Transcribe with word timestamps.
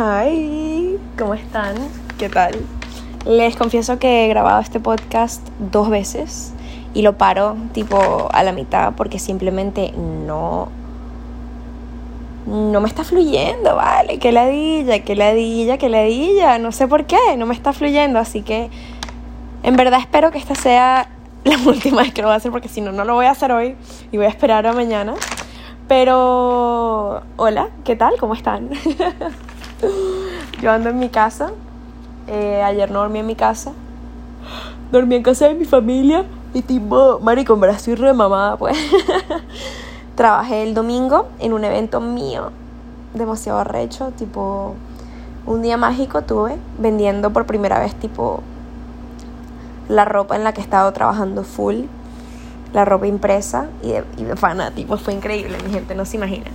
Hi, 0.00 0.96
¿cómo 1.18 1.34
están? 1.34 1.74
¿Qué 2.18 2.28
tal? 2.28 2.54
Les 3.26 3.56
confieso 3.56 3.98
que 3.98 4.24
he 4.24 4.28
grabado 4.28 4.60
este 4.60 4.78
podcast 4.78 5.44
dos 5.58 5.90
veces 5.90 6.52
y 6.94 7.02
lo 7.02 7.18
paro 7.18 7.56
tipo 7.72 8.28
a 8.32 8.44
la 8.44 8.52
mitad 8.52 8.92
porque 8.94 9.18
simplemente 9.18 9.92
no 9.96 10.68
no 12.46 12.80
me 12.80 12.86
está 12.86 13.02
fluyendo, 13.02 13.74
vale, 13.74 14.20
que 14.20 14.30
ladilla, 14.30 15.00
que 15.00 15.16
ladilla, 15.16 15.78
que 15.78 15.88
ladilla, 15.88 16.60
no 16.60 16.70
sé 16.70 16.86
por 16.86 17.06
qué, 17.06 17.36
no 17.36 17.46
me 17.46 17.54
está 17.54 17.72
fluyendo, 17.72 18.20
así 18.20 18.42
que 18.42 18.70
en 19.64 19.74
verdad 19.74 19.98
espero 19.98 20.30
que 20.30 20.38
esta 20.38 20.54
sea 20.54 21.08
la 21.42 21.56
última 21.66 22.02
vez 22.02 22.14
que 22.14 22.22
lo 22.22 22.28
voy 22.28 22.34
a 22.34 22.36
hacer 22.36 22.52
porque 22.52 22.68
si 22.68 22.80
no, 22.82 22.92
no 22.92 23.04
lo 23.04 23.14
voy 23.14 23.26
a 23.26 23.32
hacer 23.32 23.50
hoy 23.50 23.74
y 24.12 24.16
voy 24.16 24.26
a 24.26 24.30
esperar 24.30 24.64
a 24.64 24.72
mañana. 24.72 25.14
Pero, 25.88 27.22
hola, 27.36 27.70
¿qué 27.82 27.96
tal? 27.96 28.14
¿Cómo 28.20 28.34
están? 28.34 28.70
Yo 30.60 30.70
ando 30.70 30.90
en 30.90 30.98
mi 30.98 31.08
casa. 31.08 31.50
Eh, 32.26 32.62
ayer 32.62 32.90
no 32.90 33.00
dormí 33.00 33.20
en 33.20 33.26
mi 33.26 33.36
casa. 33.36 33.72
Dormí 34.92 35.16
en 35.16 35.22
casa 35.22 35.48
de 35.48 35.54
mi 35.54 35.64
familia. 35.64 36.24
Y 36.54 36.62
tipo, 36.62 37.20
marico, 37.20 37.62
estoy 37.66 37.94
re 37.94 38.12
mamada, 38.12 38.56
pues. 38.56 38.76
Trabajé 40.16 40.62
el 40.62 40.74
domingo 40.74 41.28
en 41.38 41.52
un 41.52 41.64
evento 41.64 42.00
mío. 42.00 42.50
Demasiado 43.14 43.58
arrecho. 43.58 44.12
Tipo, 44.16 44.74
un 45.46 45.62
día 45.62 45.76
mágico 45.76 46.22
tuve 46.22 46.56
vendiendo 46.78 47.32
por 47.32 47.46
primera 47.46 47.78
vez, 47.78 47.94
tipo, 47.94 48.42
la 49.88 50.04
ropa 50.04 50.36
en 50.36 50.44
la 50.44 50.52
que 50.52 50.60
he 50.60 50.64
estado 50.64 50.92
trabajando 50.92 51.44
full. 51.44 51.84
La 52.74 52.84
ropa 52.84 53.06
impresa 53.06 53.66
y 53.82 53.92
de, 53.92 54.04
y 54.18 54.24
de 54.24 54.36
fue 54.36 55.14
increíble, 55.14 55.56
mi 55.64 55.70
gente, 55.72 55.94
no 55.94 56.04
se 56.04 56.16
imaginan. 56.16 56.52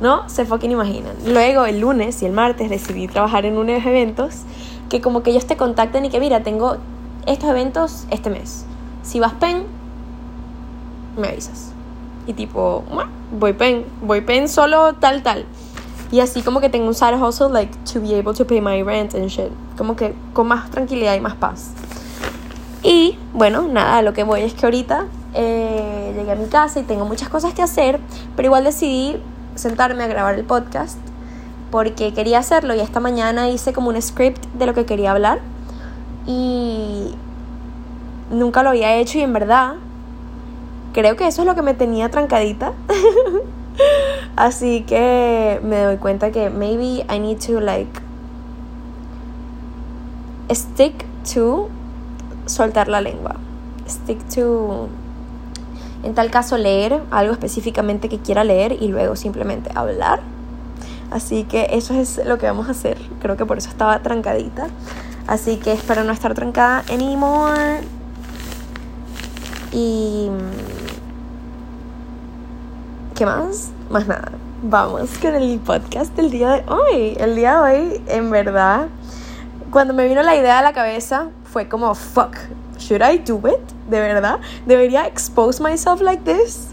No 0.00 0.28
se 0.28 0.44
fucking 0.44 0.70
imaginan. 0.70 1.14
Luego 1.26 1.66
el 1.66 1.80
lunes 1.80 2.22
y 2.22 2.26
el 2.26 2.32
martes 2.32 2.70
decidí 2.70 3.06
trabajar 3.06 3.44
en 3.44 3.58
unos 3.58 3.84
eventos 3.84 4.42
que 4.88 5.00
como 5.00 5.22
que 5.22 5.30
ellos 5.30 5.46
te 5.46 5.56
contactan 5.56 6.04
y 6.04 6.10
que 6.10 6.18
mira, 6.20 6.42
tengo 6.42 6.78
estos 7.26 7.50
eventos 7.50 8.06
este 8.10 8.30
mes. 8.30 8.64
Si 9.02 9.20
vas 9.20 9.34
pen, 9.34 9.64
me 11.16 11.28
avisas. 11.28 11.72
Y 12.26 12.32
tipo, 12.32 12.84
voy 13.38 13.52
pen, 13.52 13.84
voy 14.02 14.22
pen 14.22 14.48
solo 14.48 14.94
tal 14.94 15.22
tal. 15.22 15.44
Y 16.12 16.20
así 16.20 16.42
como 16.42 16.60
que 16.60 16.68
tengo 16.68 16.88
un 16.88 16.94
side 16.94 17.14
hustle 17.14 17.50
like 17.50 17.72
to 17.92 18.00
be 18.00 18.18
able 18.18 18.34
to 18.34 18.46
pay 18.46 18.60
my 18.60 18.82
rent 18.82 19.14
and 19.14 19.28
shit. 19.28 19.50
Como 19.76 19.96
que 19.96 20.14
con 20.32 20.48
más 20.48 20.70
tranquilidad 20.70 21.14
y 21.14 21.20
más 21.20 21.36
paz. 21.36 21.70
Y 22.82 23.18
bueno, 23.34 23.68
nada, 23.68 24.02
lo 24.02 24.12
que 24.12 24.24
voy 24.24 24.40
es 24.40 24.54
que 24.54 24.66
ahorita 24.66 25.06
eh, 25.34 26.12
llegué 26.16 26.32
a 26.32 26.34
mi 26.34 26.46
casa 26.46 26.80
y 26.80 26.82
tengo 26.82 27.04
muchas 27.04 27.28
cosas 27.28 27.52
que 27.54 27.62
hacer, 27.62 28.00
pero 28.34 28.46
igual 28.46 28.64
decidí 28.64 29.18
sentarme 29.60 30.04
a 30.04 30.06
grabar 30.06 30.34
el 30.34 30.44
podcast 30.44 30.98
porque 31.70 32.12
quería 32.12 32.38
hacerlo 32.38 32.74
y 32.74 32.80
esta 32.80 32.98
mañana 32.98 33.48
hice 33.48 33.72
como 33.72 33.90
un 33.90 34.00
script 34.00 34.44
de 34.54 34.66
lo 34.66 34.74
que 34.74 34.86
quería 34.86 35.12
hablar 35.12 35.40
y 36.26 37.14
nunca 38.30 38.62
lo 38.62 38.70
había 38.70 38.96
hecho 38.96 39.18
y 39.18 39.22
en 39.22 39.32
verdad 39.32 39.74
creo 40.92 41.16
que 41.16 41.26
eso 41.26 41.42
es 41.42 41.46
lo 41.46 41.54
que 41.54 41.62
me 41.62 41.74
tenía 41.74 42.10
trancadita. 42.10 42.72
Así 44.36 44.82
que 44.82 45.60
me 45.62 45.82
doy 45.82 45.96
cuenta 45.98 46.30
que 46.30 46.50
maybe 46.50 47.04
I 47.08 47.18
need 47.18 47.38
to 47.46 47.60
like 47.60 48.00
stick 50.52 51.04
to 51.34 51.68
soltar 52.46 52.88
la 52.88 53.00
lengua. 53.00 53.36
Stick 53.86 54.18
to 54.34 54.88
en 56.02 56.14
tal 56.14 56.30
caso 56.30 56.56
leer 56.56 57.02
algo 57.10 57.32
específicamente 57.32 58.08
que 58.08 58.18
quiera 58.18 58.44
leer 58.44 58.76
y 58.80 58.88
luego 58.88 59.16
simplemente 59.16 59.70
hablar. 59.74 60.20
Así 61.10 61.44
que 61.44 61.68
eso 61.72 61.94
es 61.94 62.20
lo 62.24 62.38
que 62.38 62.46
vamos 62.46 62.68
a 62.68 62.70
hacer. 62.70 62.98
Creo 63.20 63.36
que 63.36 63.44
por 63.44 63.58
eso 63.58 63.68
estaba 63.68 63.98
trancadita. 64.00 64.68
Así 65.26 65.56
que 65.56 65.72
espero 65.72 66.04
no 66.04 66.12
estar 66.12 66.34
trancada 66.34 66.84
anymore. 66.90 67.80
Y... 69.72 70.28
¿Qué 73.14 73.26
más? 73.26 73.70
Más 73.90 74.06
nada. 74.06 74.32
Vamos 74.62 75.10
con 75.20 75.34
el 75.34 75.58
podcast 75.58 76.14
del 76.16 76.30
día 76.30 76.50
de 76.50 76.64
hoy. 76.68 77.16
El 77.18 77.34
día 77.34 77.60
de 77.60 77.60
hoy, 77.60 78.02
en 78.06 78.30
verdad, 78.30 78.88
cuando 79.70 79.94
me 79.94 80.06
vino 80.06 80.22
la 80.22 80.36
idea 80.36 80.58
a 80.60 80.62
la 80.62 80.72
cabeza, 80.72 81.28
fue 81.44 81.68
como, 81.68 81.94
fuck, 81.94 82.36
should 82.78 83.02
I 83.02 83.18
do 83.18 83.38
it? 83.48 83.79
¿De 83.90 84.00
verdad? 84.00 84.38
¿Debería 84.66 85.06
expose 85.06 85.62
myself 85.62 86.00
like 86.00 86.22
this? 86.22 86.68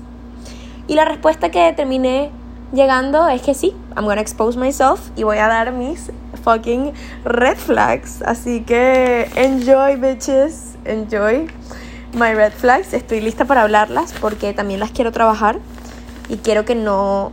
Y 0.87 0.95
la 0.95 1.03
respuesta 1.03 1.49
que 1.49 1.73
terminé 1.73 2.31
llegando 2.71 3.27
es 3.27 3.41
que 3.41 3.53
sí, 3.53 3.75
I'm 3.95 4.05
gonna 4.05 4.21
expose 4.21 4.57
myself 4.57 4.99
y 5.15 5.23
voy 5.23 5.37
a 5.37 5.47
dar 5.47 5.71
mis 5.71 6.11
fucking 6.43 6.93
red 7.25 7.57
flags. 7.57 8.21
Así 8.21 8.61
que 8.61 9.29
enjoy, 9.35 9.95
bitches, 9.95 10.75
enjoy 10.85 11.47
my 12.13 12.33
red 12.33 12.53
flags. 12.53 12.93
Estoy 12.93 13.19
lista 13.21 13.45
para 13.45 13.63
hablarlas 13.63 14.13
porque 14.21 14.53
también 14.53 14.79
las 14.79 14.91
quiero 14.91 15.11
trabajar 15.11 15.57
y 16.29 16.37
quiero 16.37 16.65
que 16.65 16.75
no, 16.75 17.31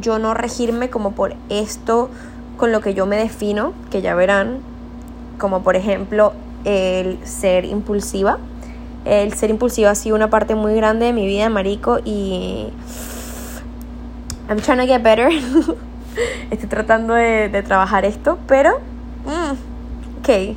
yo 0.00 0.18
no 0.18 0.34
regirme 0.34 0.90
como 0.90 1.12
por 1.12 1.34
esto 1.48 2.10
con 2.56 2.70
lo 2.70 2.80
que 2.80 2.94
yo 2.94 3.06
me 3.06 3.16
defino, 3.16 3.72
que 3.90 4.02
ya 4.02 4.14
verán, 4.14 4.58
como 5.38 5.62
por 5.62 5.74
ejemplo 5.74 6.32
el 6.64 7.18
ser 7.26 7.64
impulsiva. 7.64 8.38
El 9.04 9.32
ser 9.34 9.50
impulsiva 9.50 9.90
ha 9.90 9.94
sido 9.94 10.14
una 10.14 10.30
parte 10.30 10.54
muy 10.54 10.74
grande 10.74 11.06
de 11.06 11.12
mi 11.12 11.26
vida, 11.26 11.48
marico, 11.48 11.98
y 12.04 12.68
I'm 14.48 14.60
trying 14.60 14.78
to 14.78 14.86
get 14.86 15.02
better. 15.02 15.28
Estoy 16.50 16.68
tratando 16.68 17.14
de, 17.14 17.48
de, 17.48 17.62
trabajar 17.62 18.04
esto, 18.04 18.38
pero 18.46 18.78
mm, 19.24 20.20
ok, 20.20 20.56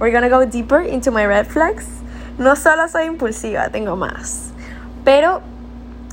we're 0.00 0.12
gonna 0.12 0.28
go 0.28 0.44
deeper 0.44 0.82
into 0.86 1.10
my 1.10 1.24
red 1.24 1.46
flags. 1.46 1.86
No 2.38 2.56
solo 2.56 2.88
soy 2.88 3.06
impulsiva, 3.06 3.68
tengo 3.70 3.96
más, 3.96 4.50
pero 5.04 5.40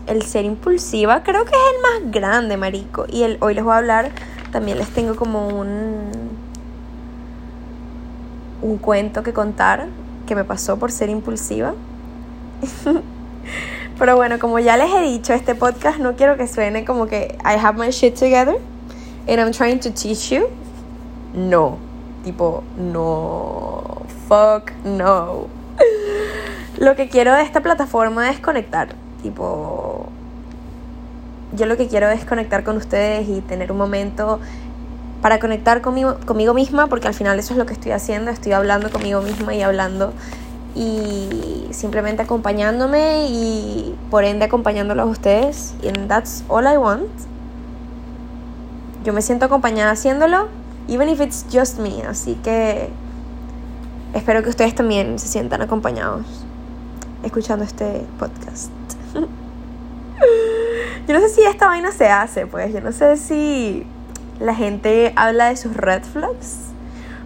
el 0.07 0.21
ser 0.21 0.45
impulsiva 0.45 1.23
creo 1.23 1.45
que 1.45 1.51
es 1.51 1.57
el 1.75 2.03
más 2.03 2.11
grande, 2.13 2.57
marico. 2.57 3.05
Y 3.09 3.23
el, 3.23 3.37
hoy 3.41 3.55
les 3.55 3.63
voy 3.63 3.73
a 3.73 3.77
hablar, 3.77 4.11
también 4.51 4.77
les 4.77 4.89
tengo 4.89 5.15
como 5.15 5.47
un 5.47 6.35
un 8.65 8.77
cuento 8.77 9.23
que 9.23 9.33
contar 9.33 9.87
que 10.25 10.35
me 10.35 10.43
pasó 10.43 10.77
por 10.77 10.91
ser 10.91 11.09
impulsiva. 11.09 11.73
Pero 13.97 14.15
bueno, 14.15 14.39
como 14.39 14.59
ya 14.59 14.75
les 14.75 14.91
he 14.93 15.01
dicho, 15.01 15.33
este 15.33 15.55
podcast 15.55 15.99
no 15.99 16.15
quiero 16.15 16.35
que 16.35 16.47
suene 16.47 16.83
como 16.83 17.07
que 17.07 17.37
I 17.43 17.57
have 17.57 17.77
my 17.79 17.91
shit 17.91 18.13
together 18.13 18.57
and 19.27 19.39
I'm 19.39 19.51
trying 19.51 19.79
to 19.79 19.91
teach 19.91 20.29
you. 20.31 20.47
No, 21.33 21.77
tipo, 22.23 22.63
no, 22.77 24.01
fuck, 24.27 24.71
no. 24.83 25.47
Lo 26.77 26.95
que 26.95 27.07
quiero 27.07 27.33
de 27.33 27.43
esta 27.43 27.61
plataforma 27.61 28.29
es 28.29 28.39
conectar, 28.39 28.89
tipo, 29.23 30.09
yo 31.53 31.65
lo 31.65 31.77
que 31.77 31.87
quiero 31.87 32.09
es 32.09 32.25
conectar 32.25 32.65
con 32.65 32.75
ustedes 32.75 33.29
y 33.29 33.39
tener 33.39 33.71
un 33.71 33.77
momento 33.77 34.41
para 35.25 35.39
conectar 35.39 35.81
conmigo, 35.81 36.17
conmigo 36.27 36.53
misma, 36.53 36.85
porque 36.85 37.07
al 37.07 37.15
final 37.15 37.39
eso 37.39 37.53
es 37.55 37.57
lo 37.57 37.65
que 37.65 37.73
estoy 37.73 37.93
haciendo, 37.93 38.29
estoy 38.29 38.51
hablando 38.51 38.91
conmigo 38.91 39.23
misma 39.23 39.55
y 39.55 39.63
hablando 39.63 40.13
y 40.75 41.65
simplemente 41.71 42.21
acompañándome 42.21 43.25
y 43.27 43.95
por 44.11 44.23
ende 44.23 44.45
acompañándolos 44.45 45.07
a 45.07 45.09
ustedes. 45.09 45.73
And 45.83 46.07
that's 46.07 46.43
all 46.47 46.71
I 46.71 46.77
want. 46.77 47.09
Yo 49.03 49.13
me 49.13 49.23
siento 49.23 49.47
acompañada 49.47 49.89
haciéndolo, 49.89 50.47
even 50.87 51.09
if 51.09 51.19
it's 51.19 51.43
just 51.51 51.79
me. 51.79 52.03
Así 52.03 52.35
que 52.43 52.91
espero 54.13 54.43
que 54.43 54.49
ustedes 54.49 54.75
también 54.75 55.17
se 55.17 55.27
sientan 55.27 55.59
acompañados 55.63 56.23
escuchando 57.23 57.65
este 57.65 58.05
podcast. 58.19 58.69
yo 61.07 61.13
no 61.15 61.19
sé 61.19 61.29
si 61.29 61.41
esta 61.41 61.65
vaina 61.65 61.91
se 61.91 62.09
hace, 62.09 62.45
pues. 62.45 62.71
Yo 62.71 62.81
no 62.81 62.91
sé 62.91 63.17
si 63.17 63.87
la 64.39 64.55
gente 64.55 65.13
habla 65.15 65.49
de 65.49 65.57
sus 65.57 65.75
red 65.75 66.03
flags. 66.03 66.57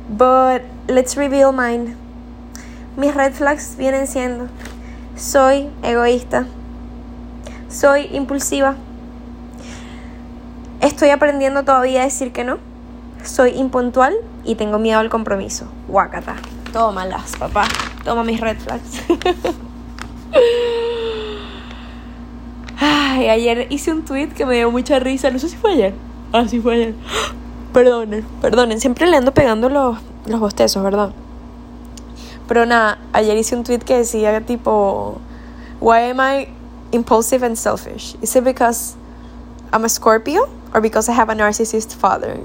But 0.09 0.61
let's 0.87 1.15
reveal 1.15 1.51
mine. 1.51 1.95
Mis 2.97 3.13
red 3.13 3.33
flags 3.33 3.75
vienen 3.77 4.07
siendo, 4.07 4.47
soy 5.15 5.69
egoísta, 5.83 6.45
soy 7.69 8.09
impulsiva, 8.11 8.75
estoy 10.81 11.09
aprendiendo 11.09 11.63
todavía 11.63 12.01
a 12.01 12.05
decir 12.05 12.33
que 12.33 12.43
no, 12.43 12.57
soy 13.23 13.51
impuntual 13.51 14.15
y 14.43 14.55
tengo 14.55 14.79
miedo 14.79 14.99
al 14.99 15.09
compromiso. 15.09 15.67
Guacata. 15.87 16.35
Tómalas, 16.73 17.37
papá. 17.37 17.67
Toma 18.03 18.23
mis 18.23 18.41
red 18.41 18.57
flags. 18.57 19.01
Ay, 22.79 23.29
ayer 23.29 23.67
hice 23.69 23.91
un 23.91 24.03
tweet 24.03 24.29
que 24.29 24.45
me 24.45 24.55
dio 24.55 24.71
mucha 24.71 24.99
risa. 24.99 25.29
No 25.31 25.39
sé 25.39 25.49
si 25.49 25.57
fue 25.57 25.73
ayer. 25.73 25.93
Ah, 26.31 26.47
sí 26.47 26.59
fue 26.59 26.75
ayer. 26.75 26.95
Perdonen, 27.73 28.23
perdonen. 28.41 28.79
Siempre 28.79 29.07
le 29.07 29.17
ando 29.17 29.33
pegando 29.33 29.69
los, 29.69 29.97
bostezos, 30.39 30.83
¿verdad? 30.83 31.11
Pero 32.47 32.65
nada, 32.65 32.99
ayer 33.13 33.37
hice 33.37 33.55
un 33.55 33.63
tweet 33.63 33.79
que 33.79 33.97
decía 33.97 34.41
tipo, 34.45 35.19
Why 35.79 36.11
am 36.11 36.19
I 36.19 36.47
impulsive 36.91 37.45
and 37.45 37.55
selfish? 37.55 38.15
Is 38.21 38.35
it 38.35 38.43
because 38.43 38.95
I'm 39.71 39.85
a 39.85 39.89
Scorpio 39.89 40.47
or 40.73 40.81
because 40.81 41.09
I 41.09 41.15
have 41.15 41.31
a 41.31 41.35
narcissist 41.35 41.95
father? 41.95 42.39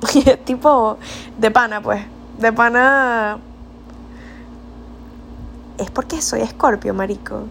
Y 0.14 0.30
es 0.30 0.44
tipo 0.44 0.96
de 1.38 1.50
pana, 1.50 1.82
pues. 1.82 2.04
De 2.38 2.52
pana. 2.52 3.38
Es 5.76 5.90
porque 5.90 6.22
soy 6.22 6.40
escorpio, 6.40 6.94
marico. 6.94 7.42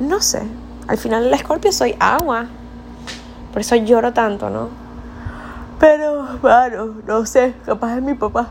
No 0.00 0.20
sé. 0.20 0.42
Al 0.88 0.98
final 0.98 1.26
el 1.26 1.34
escorpio 1.34 1.70
soy 1.70 1.94
agua. 2.00 2.48
Por 3.54 3.60
eso 3.60 3.76
lloro 3.76 4.12
tanto, 4.12 4.50
¿no? 4.50 4.68
Pero, 5.78 6.26
bueno, 6.42 6.96
no 7.06 7.24
sé. 7.24 7.54
Capaz 7.64 7.98
es 7.98 8.02
mi 8.02 8.14
papá. 8.14 8.48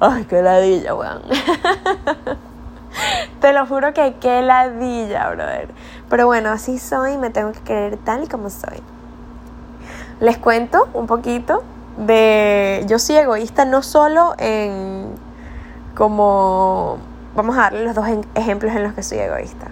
Ay, 0.00 0.24
qué 0.24 0.42
ladilla, 0.42 0.96
weón. 0.96 1.22
Te 3.40 3.52
lo 3.52 3.64
juro 3.64 3.94
que 3.94 4.16
qué 4.20 4.42
ladilla, 4.42 5.30
brother. 5.30 5.68
Pero 6.10 6.26
bueno, 6.26 6.50
así 6.50 6.80
soy 6.80 7.12
y 7.12 7.16
me 7.16 7.30
tengo 7.30 7.52
que 7.52 7.60
querer 7.60 7.96
tal 7.98 8.24
y 8.24 8.26
como 8.26 8.50
soy. 8.50 8.82
Les 10.18 10.36
cuento 10.36 10.88
un 10.94 11.06
poquito 11.06 11.62
de... 11.96 12.84
Yo 12.88 12.98
soy 12.98 13.18
egoísta 13.18 13.66
no 13.66 13.84
solo 13.84 14.34
en... 14.38 15.14
como... 15.94 16.98
Vamos 17.36 17.56
a 17.56 17.60
darle 17.60 17.84
los 17.84 17.94
dos 17.94 18.08
ejemplos 18.34 18.74
en 18.74 18.82
los 18.82 18.94
que 18.94 19.04
soy 19.04 19.18
egoísta. 19.18 19.68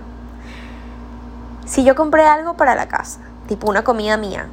Si 1.64 1.82
yo 1.82 1.96
compré 1.96 2.28
algo 2.28 2.54
para 2.54 2.76
la 2.76 2.87
casa, 2.87 3.19
tipo 3.46 3.69
una 3.69 3.82
comida 3.84 4.16
mía, 4.16 4.46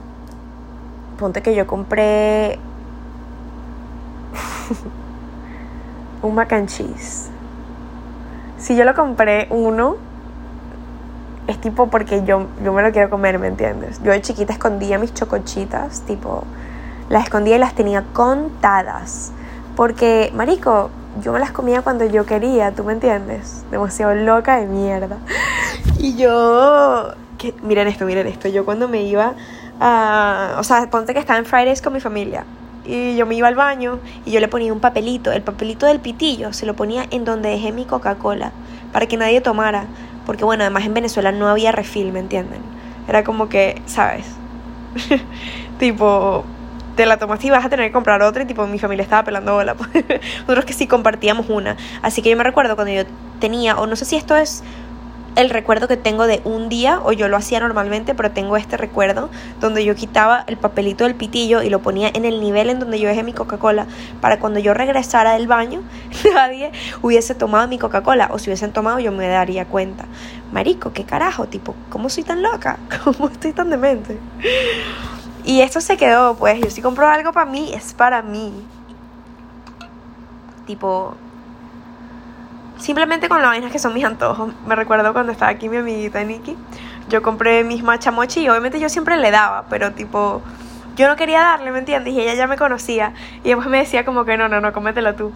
ponte 1.17 1.41
que 1.41 1.55
yo 1.55 1.67
compré 1.67 2.59
un 6.21 6.35
mac 6.35 6.53
and 6.53 6.69
cheese. 6.69 7.29
Si 8.57 8.75
yo 8.75 8.85
lo 8.85 8.95
compré 8.95 9.47
uno, 9.49 9.97
es 11.47 11.59
tipo 11.59 11.87
porque 11.87 12.23
yo, 12.23 12.47
yo 12.63 12.73
me 12.73 12.81
lo 12.81 12.91
quiero 12.91 13.09
comer, 13.09 13.39
¿me 13.39 13.47
entiendes? 13.47 14.01
Yo 14.03 14.11
de 14.11 14.21
chiquita 14.21 14.53
escondía 14.53 14.97
mis 14.97 15.13
chocochitas, 15.13 16.01
tipo, 16.01 16.45
las 17.09 17.25
escondía 17.25 17.57
y 17.57 17.59
las 17.59 17.75
tenía 17.75 18.03
contadas. 18.13 19.31
Porque, 19.75 20.31
marico, 20.33 20.89
yo 21.21 21.33
me 21.33 21.39
las 21.39 21.51
comía 21.51 21.81
cuando 21.81 22.05
yo 22.05 22.25
quería, 22.25 22.71
¿tú 22.71 22.83
me 22.83 22.93
entiendes? 22.93 23.65
Demasiado 23.71 24.15
loca 24.15 24.57
de 24.57 24.67
mierda. 24.67 25.17
Y 25.99 26.15
yo, 26.17 27.13
que, 27.43 27.53
miren 27.61 27.87
esto, 27.87 28.05
miren 28.05 28.27
esto, 28.27 28.47
yo 28.47 28.63
cuando 28.63 28.87
me 28.87 29.03
iba 29.03 29.33
a, 29.79 30.55
o 30.57 30.63
sea, 30.63 30.89
ponte 30.89 31.13
que 31.13 31.19
estaba 31.19 31.39
en 31.39 31.45
Fridays 31.45 31.81
con 31.81 31.93
mi 31.93 31.99
familia. 31.99 32.45
Y 32.85 33.15
yo 33.15 33.25
me 33.25 33.35
iba 33.35 33.47
al 33.47 33.55
baño 33.55 33.99
y 34.25 34.31
yo 34.31 34.39
le 34.39 34.47
ponía 34.47 34.73
un 34.73 34.79
papelito, 34.79 35.31
el 35.31 35.41
papelito 35.41 35.85
del 35.85 35.99
pitillo, 35.99 36.51
se 36.53 36.65
lo 36.65 36.75
ponía 36.75 37.05
en 37.11 37.23
donde 37.23 37.49
dejé 37.49 37.71
mi 37.71 37.85
Coca-Cola, 37.85 38.51
para 38.91 39.05
que 39.05 39.17
nadie 39.17 39.41
tomara. 39.41 39.85
Porque 40.25 40.45
bueno, 40.45 40.63
además 40.63 40.85
en 40.85 40.93
Venezuela 40.93 41.31
no 41.31 41.47
había 41.47 41.71
refil, 41.71 42.11
¿me 42.11 42.19
entienden? 42.19 42.61
Era 43.07 43.23
como 43.23 43.49
que, 43.49 43.81
¿sabes? 43.85 44.25
tipo, 45.79 46.45
te 46.95 47.05
la 47.05 47.17
tomaste 47.17 47.47
y 47.47 47.49
vas 47.49 47.65
a 47.65 47.69
tener 47.69 47.87
que 47.87 47.91
comprar 47.91 48.21
otra 48.21 48.43
y 48.43 48.45
tipo 48.45 48.65
mi 48.67 48.79
familia 48.79 49.03
estaba 49.03 49.23
pelando 49.23 49.53
bola. 49.53 49.75
Nosotros 50.41 50.65
que 50.65 50.73
sí 50.73 50.87
compartíamos 50.87 51.49
una. 51.49 51.75
Así 52.01 52.21
que 52.21 52.29
yo 52.29 52.37
me 52.37 52.43
recuerdo 52.43 52.75
cuando 52.75 52.93
yo 52.93 53.03
tenía, 53.39 53.77
o 53.77 53.87
no 53.87 53.95
sé 53.95 54.05
si 54.05 54.15
esto 54.15 54.35
es 54.37 54.63
el 55.35 55.49
recuerdo 55.49 55.87
que 55.87 55.97
tengo 55.97 56.27
de 56.27 56.41
un 56.43 56.69
día, 56.69 56.99
o 57.03 57.11
yo 57.11 57.27
lo 57.27 57.37
hacía 57.37 57.59
normalmente, 57.59 58.13
pero 58.13 58.31
tengo 58.31 58.57
este 58.57 58.77
recuerdo 58.77 59.29
donde 59.59 59.83
yo 59.83 59.95
quitaba 59.95 60.43
el 60.47 60.57
papelito 60.57 61.05
del 61.05 61.15
pitillo 61.15 61.63
y 61.63 61.69
lo 61.69 61.79
ponía 61.79 62.09
en 62.13 62.25
el 62.25 62.39
nivel 62.39 62.69
en 62.69 62.79
donde 62.79 62.99
yo 62.99 63.07
dejé 63.07 63.23
mi 63.23 63.33
Coca-Cola 63.33 63.87
para 64.21 64.39
cuando 64.39 64.59
yo 64.59 64.73
regresara 64.73 65.33
del 65.33 65.47
baño, 65.47 65.81
nadie 66.33 66.71
hubiese 67.01 67.35
tomado 67.35 67.67
mi 67.67 67.79
Coca-Cola, 67.79 68.29
o 68.31 68.39
si 68.39 68.49
hubiesen 68.49 68.73
tomado 68.73 68.99
yo 68.99 69.11
me 69.11 69.27
daría 69.27 69.65
cuenta. 69.65 70.05
Marico, 70.51 70.93
qué 70.93 71.03
carajo, 71.03 71.47
tipo, 71.47 71.75
¿cómo 71.89 72.09
soy 72.09 72.23
tan 72.23 72.43
loca? 72.43 72.77
¿Cómo 73.03 73.27
estoy 73.27 73.53
tan 73.53 73.69
demente? 73.69 74.19
Y 75.45 75.61
esto 75.61 75.81
se 75.81 75.97
quedó, 75.97 76.35
pues, 76.35 76.59
yo 76.61 76.69
si 76.69 76.81
compro 76.81 77.07
algo 77.07 77.33
para 77.33 77.49
mí, 77.49 77.71
es 77.73 77.93
para 77.93 78.21
mí. 78.21 78.53
Tipo, 80.65 81.15
Simplemente 82.77 83.29
con 83.29 83.41
las 83.41 83.51
vainas 83.51 83.71
que 83.71 83.79
son 83.79 83.93
mis 83.93 84.03
antojos. 84.03 84.53
Me 84.65 84.75
recuerdo 84.75 85.13
cuando 85.13 85.31
estaba 85.31 85.51
aquí 85.51 85.69
mi 85.69 85.77
amiguita 85.77 86.23
Nikki. 86.23 86.57
Yo 87.09 87.21
compré 87.21 87.63
mis 87.63 87.83
machamochi 87.83 88.41
y 88.41 88.49
obviamente 88.49 88.79
yo 88.79 88.89
siempre 88.89 89.17
le 89.17 89.31
daba, 89.31 89.65
pero 89.69 89.91
tipo, 89.93 90.41
yo 90.95 91.07
no 91.07 91.15
quería 91.15 91.41
darle, 91.41 91.71
¿me 91.71 91.79
entiendes? 91.79 92.13
Y 92.13 92.21
ella 92.21 92.33
ya 92.33 92.47
me 92.47 92.57
conocía. 92.57 93.13
Y 93.43 93.49
después 93.49 93.67
me 93.67 93.77
decía 93.79 94.05
como 94.05 94.25
que 94.25 94.37
no, 94.37 94.47
no, 94.49 94.61
no, 94.61 94.73
cómetelo 94.73 95.15
tú. 95.15 95.31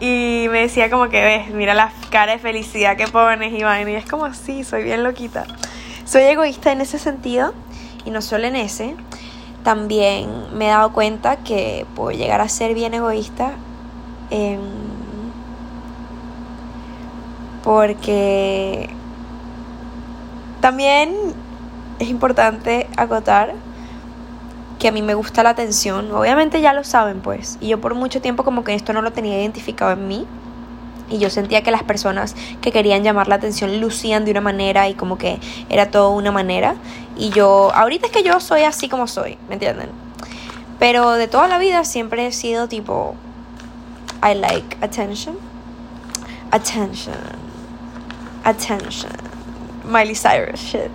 Y 0.00 0.46
me 0.50 0.62
decía 0.62 0.90
como 0.90 1.08
que 1.08 1.22
ves, 1.22 1.50
mira 1.50 1.74
la 1.74 1.92
cara 2.10 2.32
de 2.32 2.38
felicidad 2.38 2.96
que 2.96 3.06
pones 3.06 3.62
vaina. 3.62 3.90
Y 3.90 3.94
es 3.94 4.08
como 4.08 4.24
así, 4.24 4.64
soy 4.64 4.82
bien 4.82 5.04
loquita. 5.04 5.44
Soy 6.04 6.22
egoísta 6.22 6.72
en 6.72 6.80
ese 6.80 6.98
sentido 6.98 7.54
y 8.04 8.10
no 8.10 8.20
solo 8.20 8.46
en 8.46 8.56
ese. 8.56 8.96
También 9.62 10.28
me 10.54 10.66
he 10.66 10.68
dado 10.68 10.92
cuenta 10.92 11.36
que 11.36 11.86
puedo 11.94 12.10
llegar 12.10 12.40
a 12.40 12.48
ser 12.48 12.74
bien 12.74 12.94
egoísta 12.94 13.52
en 14.30 14.60
porque 17.62 18.88
también 20.60 21.14
es 21.98 22.08
importante 22.08 22.88
acotar 22.96 23.54
que 24.78 24.88
a 24.88 24.92
mí 24.92 25.02
me 25.02 25.14
gusta 25.14 25.42
la 25.42 25.50
atención. 25.50 26.10
Obviamente 26.12 26.60
ya 26.60 26.72
lo 26.72 26.82
saben, 26.84 27.20
pues. 27.20 27.58
Y 27.60 27.68
yo 27.68 27.80
por 27.80 27.94
mucho 27.94 28.20
tiempo 28.20 28.42
como 28.42 28.64
que 28.64 28.74
esto 28.74 28.92
no 28.92 29.02
lo 29.02 29.12
tenía 29.12 29.40
identificado 29.40 29.92
en 29.92 30.08
mí. 30.08 30.26
Y 31.08 31.18
yo 31.18 31.30
sentía 31.30 31.62
que 31.62 31.70
las 31.70 31.82
personas 31.82 32.34
que 32.60 32.72
querían 32.72 33.04
llamar 33.04 33.28
la 33.28 33.34
atención 33.34 33.80
lucían 33.80 34.24
de 34.24 34.30
una 34.30 34.40
manera 34.40 34.88
y 34.88 34.94
como 34.94 35.18
que 35.18 35.38
era 35.68 35.90
todo 35.90 36.10
una 36.10 36.32
manera. 36.32 36.74
Y 37.16 37.30
yo, 37.30 37.70
ahorita 37.74 38.06
es 38.06 38.12
que 38.12 38.22
yo 38.22 38.40
soy 38.40 38.62
así 38.62 38.88
como 38.88 39.06
soy, 39.06 39.36
¿me 39.48 39.54
entienden? 39.54 39.90
Pero 40.78 41.12
de 41.12 41.28
toda 41.28 41.48
la 41.48 41.58
vida 41.58 41.84
siempre 41.84 42.26
he 42.26 42.32
sido 42.32 42.66
tipo, 42.66 43.14
I 44.22 44.34
like 44.34 44.78
attention. 44.80 45.36
Attention 46.50 47.51
attention. 48.44 49.12
Miley 49.84 50.14
Cyrus 50.14 50.60
shit. 50.60 50.90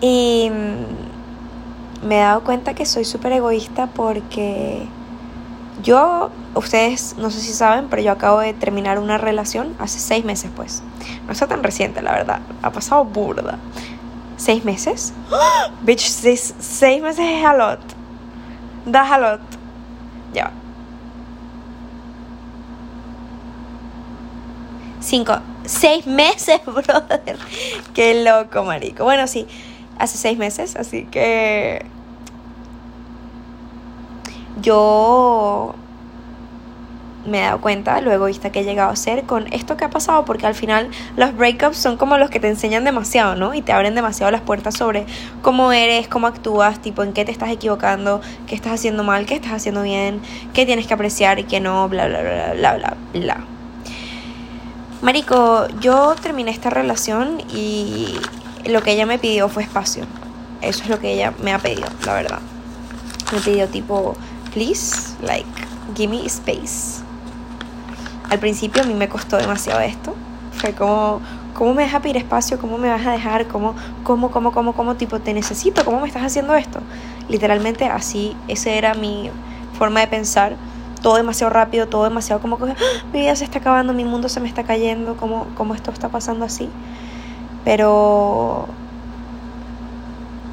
Y 0.00 0.50
me 2.02 2.16
he 2.16 2.20
dado 2.20 2.42
cuenta 2.42 2.74
que 2.74 2.84
soy 2.86 3.04
súper 3.04 3.32
egoísta 3.32 3.86
porque 3.86 4.86
yo, 5.82 6.30
ustedes 6.54 7.16
no 7.18 7.30
sé 7.30 7.40
si 7.40 7.52
saben, 7.52 7.88
pero 7.88 8.02
yo 8.02 8.12
acabo 8.12 8.40
de 8.40 8.54
terminar 8.54 8.98
una 8.98 9.18
relación 9.18 9.74
hace 9.78 9.98
seis 9.98 10.24
meses, 10.24 10.50
pues. 10.54 10.82
No 11.26 11.32
está 11.32 11.46
tan 11.46 11.62
reciente, 11.62 12.02
la 12.02 12.12
verdad. 12.12 12.40
Ha 12.62 12.70
pasado 12.70 13.04
burda. 13.04 13.58
¿Seis 14.36 14.64
meses? 14.64 15.12
Bitch, 15.82 16.08
seis, 16.08 16.54
seis 16.58 17.02
meses 17.02 17.24
es 17.26 17.44
a 17.44 17.54
lot. 17.54 17.80
Das 18.84 19.10
a 19.10 19.18
lot. 19.18 19.40
Ya. 20.32 20.50
Cinco 25.04 25.38
seis 25.66 26.06
meses, 26.06 26.60
brother. 26.66 27.36
Qué 27.92 28.24
loco, 28.24 28.64
marico. 28.64 29.04
Bueno, 29.04 29.26
sí, 29.26 29.46
hace 29.98 30.16
seis 30.16 30.38
meses, 30.38 30.76
así 30.76 31.04
que 31.04 31.84
yo 34.62 35.74
me 37.26 37.40
he 37.40 37.42
dado 37.42 37.60
cuenta 37.60 38.00
lo 38.00 38.12
egoísta 38.12 38.50
que 38.50 38.60
he 38.60 38.64
llegado 38.64 38.90
a 38.90 38.96
ser 38.96 39.24
con 39.24 39.52
esto 39.52 39.76
que 39.76 39.84
ha 39.84 39.90
pasado, 39.90 40.24
porque 40.24 40.46
al 40.46 40.54
final 40.54 40.88
los 41.16 41.36
breakups 41.36 41.76
son 41.76 41.98
como 41.98 42.16
los 42.16 42.30
que 42.30 42.40
te 42.40 42.48
enseñan 42.48 42.84
demasiado, 42.84 43.34
¿no? 43.34 43.52
Y 43.52 43.60
te 43.60 43.72
abren 43.72 43.94
demasiado 43.94 44.32
las 44.32 44.40
puertas 44.40 44.74
sobre 44.74 45.04
cómo 45.42 45.72
eres, 45.72 46.08
cómo 46.08 46.28
actúas, 46.28 46.80
tipo 46.80 47.02
en 47.02 47.12
qué 47.12 47.26
te 47.26 47.32
estás 47.32 47.50
equivocando, 47.50 48.22
qué 48.46 48.54
estás 48.54 48.72
haciendo 48.72 49.04
mal, 49.04 49.26
qué 49.26 49.34
estás 49.34 49.52
haciendo 49.52 49.82
bien, 49.82 50.22
qué 50.54 50.64
tienes 50.64 50.86
que 50.86 50.94
apreciar 50.94 51.38
y 51.38 51.44
qué 51.44 51.60
no, 51.60 51.90
bla, 51.90 52.08
bla, 52.08 52.22
bla, 52.22 52.54
bla, 52.54 52.74
bla, 52.76 52.96
bla. 53.12 53.53
Marico, 55.04 55.68
yo 55.80 56.14
terminé 56.14 56.50
esta 56.50 56.70
relación 56.70 57.42
y 57.54 58.18
lo 58.64 58.82
que 58.82 58.92
ella 58.92 59.04
me 59.04 59.18
pidió 59.18 59.50
fue 59.50 59.62
espacio. 59.62 60.06
Eso 60.62 60.82
es 60.82 60.88
lo 60.88 60.98
que 60.98 61.12
ella 61.12 61.34
me 61.42 61.52
ha 61.52 61.58
pedido, 61.58 61.86
la 62.06 62.14
verdad. 62.14 62.38
Me 63.30 63.38
pidió 63.40 63.68
tipo, 63.68 64.16
please, 64.54 65.14
like, 65.20 65.44
give 65.94 66.08
me 66.10 66.24
space. 66.24 67.02
Al 68.30 68.38
principio 68.38 68.82
a 68.82 68.86
mí 68.86 68.94
me 68.94 69.10
costó 69.10 69.36
demasiado 69.36 69.80
esto. 69.80 70.14
Fue 70.52 70.72
como, 70.72 71.20
¿cómo 71.52 71.74
me 71.74 71.82
dejas 71.82 72.00
pedir 72.00 72.16
espacio? 72.16 72.58
¿Cómo 72.58 72.78
me 72.78 72.88
vas 72.88 73.06
a 73.06 73.12
dejar? 73.12 73.46
¿Cómo, 73.46 73.74
cómo, 74.04 74.30
cómo, 74.30 74.52
cómo, 74.52 74.72
cómo, 74.72 74.94
tipo, 74.94 75.20
te 75.20 75.34
necesito? 75.34 75.84
¿Cómo 75.84 76.00
me 76.00 76.08
estás 76.08 76.22
haciendo 76.22 76.54
esto? 76.54 76.80
Literalmente 77.28 77.84
así, 77.84 78.34
esa 78.48 78.70
era 78.70 78.94
mi 78.94 79.30
forma 79.78 80.00
de 80.00 80.06
pensar 80.06 80.56
todo 81.04 81.16
demasiado 81.16 81.52
rápido, 81.52 81.86
todo 81.86 82.04
demasiado 82.04 82.40
como 82.40 82.56
que 82.56 82.64
¡Ah! 82.72 82.76
mi 83.12 83.20
vida 83.20 83.36
se 83.36 83.44
está 83.44 83.58
acabando, 83.58 83.92
mi 83.92 84.06
mundo 84.06 84.30
se 84.30 84.40
me 84.40 84.48
está 84.48 84.64
cayendo, 84.64 85.18
como, 85.18 85.44
como 85.54 85.74
esto 85.74 85.90
está 85.90 86.08
pasando 86.08 86.46
así. 86.46 86.70
Pero 87.62 88.66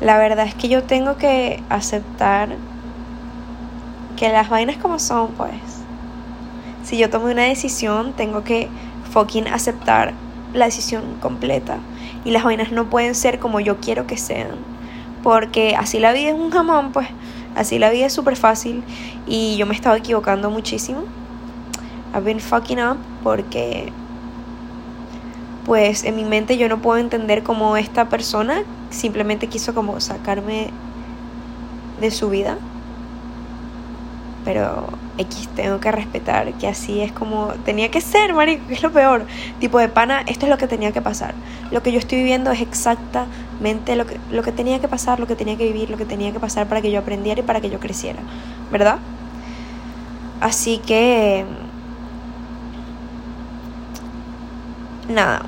la 0.02 0.18
verdad 0.18 0.46
es 0.46 0.54
que 0.54 0.68
yo 0.68 0.84
tengo 0.84 1.16
que 1.16 1.64
aceptar 1.70 2.50
que 4.18 4.28
las 4.28 4.50
vainas 4.50 4.76
como 4.76 5.00
son, 5.00 5.30
pues. 5.38 5.54
Si 6.84 6.98
yo 6.98 7.10
tomo 7.10 7.28
una 7.28 7.44
decisión, 7.44 8.12
tengo 8.12 8.44
que 8.44 8.68
fucking 9.10 9.48
aceptar 9.48 10.14
la 10.54 10.66
decisión 10.66 11.04
completa. 11.22 11.78
Y 12.26 12.32
las 12.32 12.44
vainas 12.44 12.74
no 12.74 12.90
pueden 12.90 13.16
ser 13.16 13.40
como 13.40 13.62
yo 13.62 13.78
quiero 13.78 14.06
que 14.06 14.18
sean. 14.18 14.50
Porque 15.24 15.78
así 15.78 15.98
la 16.00 16.12
vida 16.12 16.32
es 16.32 16.36
un 16.36 16.52
jamón, 16.52 16.92
pues 16.92 17.08
Así 17.56 17.80
la 17.80 17.90
vida 17.90 18.06
es 18.06 18.14
súper 18.14 18.36
fácil 18.36 18.84
y 19.28 19.58
yo 19.58 19.66
me 19.66 19.74
he 19.74 19.76
estado 19.76 19.96
equivocando 19.96 20.50
muchísimo. 20.50 21.04
I've 22.14 22.24
been 22.24 22.40
fucking 22.40 22.80
up 22.80 22.98
porque 23.24 23.92
pues 25.66 26.04
en 26.04 26.16
mi 26.16 26.24
mente 26.24 26.58
yo 26.58 26.68
no 26.70 26.82
puedo 26.82 27.00
entender 27.00 27.44
cómo 27.44 27.78
esta 27.78 28.10
persona 28.10 28.64
simplemente 28.90 29.48
quiso 29.48 29.74
como 29.74 30.00
sacarme 30.00 30.70
de 32.00 32.12
su 32.12 32.30
vida. 32.30 32.58
Pero 34.44 34.88
X 35.20 35.50
tengo 35.56 35.80
que 35.80 35.92
respetar 35.92 36.52
que 36.54 36.68
así 36.68 37.02
es 37.02 37.12
como 37.12 37.54
tenía 37.64 37.92
que 37.92 38.02
ser, 38.02 38.34
marico, 38.34 38.68
que 38.68 38.74
es 38.74 38.84
lo 38.84 38.92
peor. 38.92 39.26
Tipo 39.60 39.78
de 39.78 39.88
pana, 39.88 40.22
esto 40.26 40.48
es 40.48 40.50
lo 40.50 40.58
que 40.58 40.68
tenía 40.68 40.92
que 40.92 41.02
pasar. 41.02 41.36
Lo 41.70 41.84
que 41.84 41.92
yo 41.92 42.00
estoy 42.00 42.18
viviendo 42.18 42.52
es 42.52 42.62
exactamente 43.62 43.96
lo 43.96 44.06
que, 44.06 44.20
lo 44.32 44.44
que 44.44 44.52
tenía 44.52 44.80
que 44.80 44.88
pasar, 44.88 45.20
lo 45.20 45.28
que 45.28 45.36
tenía 45.36 45.58
que 45.58 45.66
vivir, 45.66 45.90
lo 45.90 45.98
que 45.98 46.06
tenía 46.06 46.32
que 46.32 46.40
pasar 46.40 46.68
para 46.68 46.82
que 46.82 46.92
yo 46.92 47.00
aprendiera 47.00 47.42
y 47.42 47.44
para 47.44 47.62
que 47.62 47.70
yo 47.70 47.80
creciera. 47.80 48.20
¿Verdad? 48.72 48.98
Así 50.40 50.80
que... 50.80 51.46
Nada. 55.10 55.44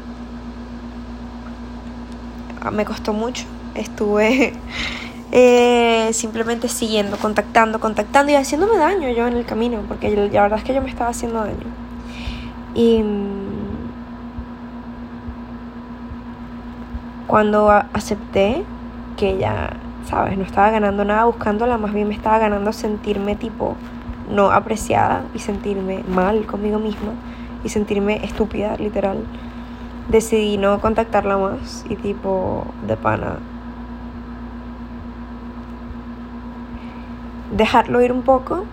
Me 2.72 2.86
costó 2.86 3.14
mucho. 3.14 3.46
Estuve 3.76 4.54
eh, 5.32 6.10
simplemente 6.14 6.68
siguiendo, 6.68 7.18
contactando, 7.18 7.80
contactando 7.80 8.32
y 8.32 8.36
haciéndome 8.36 8.78
daño 8.78 9.10
yo 9.10 9.28
en 9.28 9.38
el 9.38 9.46
camino, 9.46 9.82
porque 9.88 10.10
la 10.10 10.42
verdad 10.44 10.60
es 10.60 10.64
que 10.64 10.74
yo 10.74 10.82
me 10.82 10.90
estaba 10.90 11.10
haciendo 11.10 11.40
daño. 11.40 11.68
Y 12.76 13.02
mm, 13.02 13.44
cuando 17.34 17.72
acepté 17.72 18.64
que 19.18 19.40
ya, 19.40 19.72
sabes, 20.06 20.38
no 20.38 20.44
estaba 20.44 20.70
ganando 20.70 21.04
nada 21.04 21.26
buscándola, 21.26 21.80
más 21.80 21.92
bien 21.92 22.08
me 22.08 22.14
estaba 22.14 22.38
ganando 22.38 22.72
sentirme 22.72 23.36
tipo 23.36 23.76
no 24.30 24.52
apreciada 24.52 25.24
y 25.34 25.40
sentirme 25.40 26.04
mal 26.08 26.46
conmigo 26.46 26.78
misma 26.78 27.14
y 27.64 27.70
sentirme 27.70 28.24
estúpida, 28.24 28.76
literal. 28.78 29.26
Decidí 30.10 30.60
no 30.60 30.80
contactarla 30.80 31.40
más 31.40 31.84
y 31.90 31.96
tipo 31.96 32.68
de 32.86 32.98
pana 32.98 33.40
dejarlo 37.58 38.00
ir 38.04 38.12
un 38.12 38.22
poco, 38.22 38.66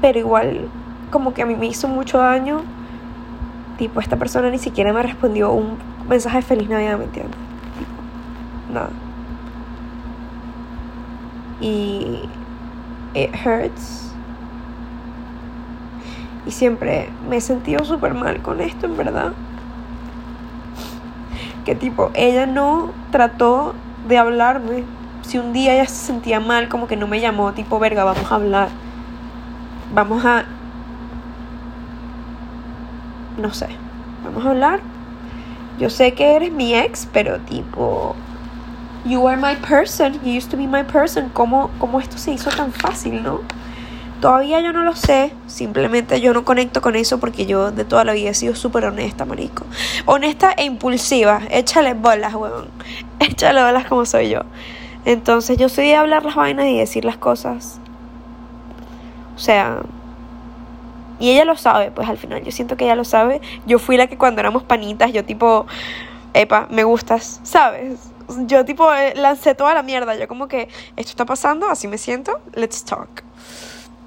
pero 0.00 0.18
igual 0.18 0.70
como 1.10 1.34
que 1.34 1.42
a 1.42 1.44
mí 1.44 1.54
me 1.54 1.66
hizo 1.66 1.86
mucho 1.86 2.16
daño. 2.16 2.62
Tipo, 3.76 4.00
esta 4.00 4.16
persona 4.16 4.48
ni 4.48 4.58
siquiera 4.58 4.90
me 4.94 5.02
respondió 5.02 5.52
un 5.52 5.76
mensaje 6.08 6.38
de 6.38 6.42
feliz 6.44 6.70
Navidad, 6.70 6.96
¿me 6.96 7.04
entiendes? 7.04 7.47
Y 11.60 12.28
it 13.14 13.30
hurts. 13.44 14.12
Y 16.46 16.50
siempre 16.50 17.10
me 17.28 17.36
he 17.36 17.40
sentido 17.40 17.84
súper 17.84 18.14
mal 18.14 18.40
con 18.42 18.60
esto, 18.60 18.86
en 18.86 18.96
verdad. 18.96 19.32
Que 21.64 21.74
tipo, 21.74 22.10
ella 22.14 22.46
no 22.46 22.90
trató 23.10 23.74
de 24.08 24.16
hablarme 24.16 24.84
si 25.28 25.36
un 25.36 25.52
día 25.52 25.74
ella 25.74 25.86
se 25.86 26.06
sentía 26.06 26.40
mal, 26.40 26.68
como 26.68 26.86
que 26.86 26.96
no 26.96 27.06
me 27.06 27.20
llamó, 27.20 27.52
tipo, 27.52 27.78
verga, 27.78 28.02
vamos 28.02 28.32
a 28.32 28.34
hablar. 28.34 28.68
Vamos 29.92 30.24
a... 30.24 30.46
No 33.36 33.52
sé. 33.52 33.68
Vamos 34.24 34.46
a 34.46 34.50
hablar. 34.50 34.80
Yo 35.78 35.90
sé 35.90 36.14
que 36.14 36.34
eres 36.34 36.50
mi 36.50 36.74
ex, 36.74 37.06
pero 37.12 37.40
tipo... 37.40 38.16
You 39.08 39.26
are 39.26 39.38
my 39.38 39.56
person. 39.56 40.20
You 40.22 40.34
used 40.34 40.50
to 40.50 40.58
be 40.58 40.66
my 40.66 40.82
person. 40.82 41.30
¿Cómo, 41.30 41.70
cómo 41.78 41.98
esto 41.98 42.18
se 42.18 42.30
hizo 42.30 42.50
tan 42.50 42.72
fácil, 42.72 43.22
no? 43.22 43.40
Todavía 44.20 44.60
yo 44.60 44.74
no 44.74 44.82
lo 44.82 44.94
sé, 44.94 45.32
simplemente 45.46 46.20
yo 46.20 46.34
no 46.34 46.44
conecto 46.44 46.82
con 46.82 46.94
eso 46.94 47.18
porque 47.18 47.46
yo 47.46 47.70
de 47.70 47.86
toda 47.86 48.04
la 48.04 48.12
vida 48.12 48.30
he 48.30 48.34
sido 48.34 48.54
súper 48.54 48.84
honesta, 48.84 49.24
marico. 49.24 49.64
Honesta 50.04 50.52
e 50.52 50.64
impulsiva. 50.64 51.40
Échale 51.50 51.94
bolas, 51.94 52.34
huevón. 52.34 52.68
Échale 53.20 53.62
bolas 53.62 53.86
como 53.86 54.04
soy 54.04 54.28
yo. 54.28 54.40
Entonces 55.06 55.56
yo 55.56 55.70
soy 55.70 55.86
de 55.86 55.96
hablar 55.96 56.26
las 56.26 56.34
vainas 56.34 56.66
y 56.66 56.76
decir 56.76 57.06
las 57.06 57.16
cosas. 57.16 57.80
O 59.36 59.38
sea, 59.38 59.78
y 61.18 61.30
ella 61.30 61.46
lo 61.46 61.56
sabe, 61.56 61.92
pues 61.92 62.06
al 62.10 62.18
final 62.18 62.44
yo 62.44 62.52
siento 62.52 62.76
que 62.76 62.84
ella 62.84 62.94
lo 62.94 63.04
sabe. 63.04 63.40
Yo 63.64 63.78
fui 63.78 63.96
la 63.96 64.06
que 64.06 64.18
cuando 64.18 64.40
éramos 64.40 64.64
panitas, 64.64 65.14
yo 65.14 65.24
tipo, 65.24 65.66
epa, 66.34 66.66
me 66.70 66.84
gustas, 66.84 67.40
¿sabes? 67.42 68.10
Yo 68.46 68.64
tipo 68.64 68.92
eh, 68.92 69.14
lancé 69.16 69.54
toda 69.54 69.74
la 69.74 69.82
mierda, 69.82 70.14
yo 70.14 70.28
como 70.28 70.48
que 70.48 70.68
esto 70.96 71.10
está 71.10 71.24
pasando, 71.24 71.68
así 71.68 71.88
me 71.88 71.98
siento, 71.98 72.38
let's 72.54 72.84
talk. 72.84 73.22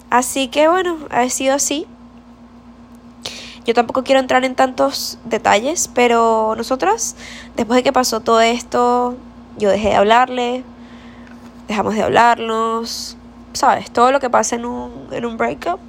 Así 0.10 0.48
que 0.48 0.68
bueno, 0.68 0.98
ha 1.10 1.28
sido 1.30 1.56
así. 1.56 1.88
Yo 3.66 3.74
tampoco 3.74 4.04
quiero 4.04 4.20
entrar 4.20 4.44
en 4.44 4.56
tantos 4.56 5.18
detalles, 5.26 5.90
pero 5.94 6.56
nosotras, 6.58 7.16
después 7.56 7.78
de 7.78 7.84
que 7.84 7.94
pasó 7.94 8.20
todo 8.20 8.42
esto, 8.42 9.16
yo 9.58 9.70
dejé 9.70 9.90
de 9.90 9.96
hablarle, 9.96 10.64
dejamos 11.68 11.96
de 11.96 12.04
hablarnos, 12.04 13.18
¿sabes? 13.54 13.92
Todo 13.92 14.12
lo 14.12 14.20
que 14.20 14.30
pasa 14.30 14.56
en 14.56 14.66
un, 14.66 15.08
en 15.12 15.26
un 15.26 15.38
breakup. 15.38 15.80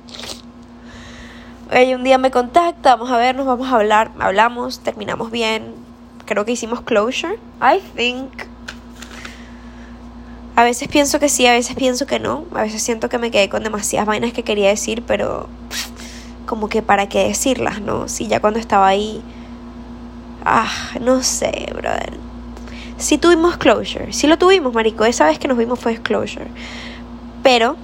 Ella 1.71 1.97
un 1.97 2.05
día 2.05 2.19
me 2.19 2.31
contacta, 2.31 2.97
vamos 2.97 3.11
a 3.11 3.17
vernos, 3.17 3.47
vamos 3.47 3.73
a 3.73 3.77
hablar, 3.77 4.11
hablamos, 4.19 4.81
terminamos 4.81 5.31
bien. 5.31 5.82
Creo 6.25 6.45
que 6.45 6.53
hicimos 6.53 6.83
closure. 6.83 7.39
I 7.61 7.81
think. 7.97 8.31
A 10.55 10.65
veces 10.65 10.89
pienso 10.89 11.19
que 11.19 11.29
sí, 11.29 11.47
a 11.47 11.53
veces 11.53 11.75
pienso 11.77 12.07
que 12.07 12.19
no. 12.19 12.45
A 12.55 12.63
veces 12.63 12.83
siento 12.83 13.09
que 13.09 13.19
me 13.19 13.31
quedé 13.31 13.49
con 13.49 13.63
demasiadas 13.63 14.07
vainas 14.07 14.33
que 14.33 14.43
quería 14.43 14.69
decir, 14.69 15.03
pero 15.07 15.49
como 16.47 16.69
que 16.69 16.83
para 16.83 17.09
qué 17.09 17.27
decirlas, 17.29 17.81
¿no? 17.81 18.09
Si 18.09 18.27
ya 18.27 18.41
cuando 18.41 18.59
estaba 18.59 18.87
ahí. 18.87 19.23
Ah, 20.45 20.71
no 21.01 21.23
sé, 21.23 21.69
brother 21.75 22.19
sí 23.03 23.19
tuvimos 23.19 23.57
closure, 23.57 24.13
sí 24.13 24.27
lo 24.27 24.39
tuvimos, 24.39 24.73
marico, 24.73 25.05
esa 25.05 25.27
vez 25.27 25.39
que 25.39 25.49
nos 25.49 25.59
vimos 25.59 25.79
fue 25.79 25.97
closure. 25.97 26.47
Pero 27.43 27.77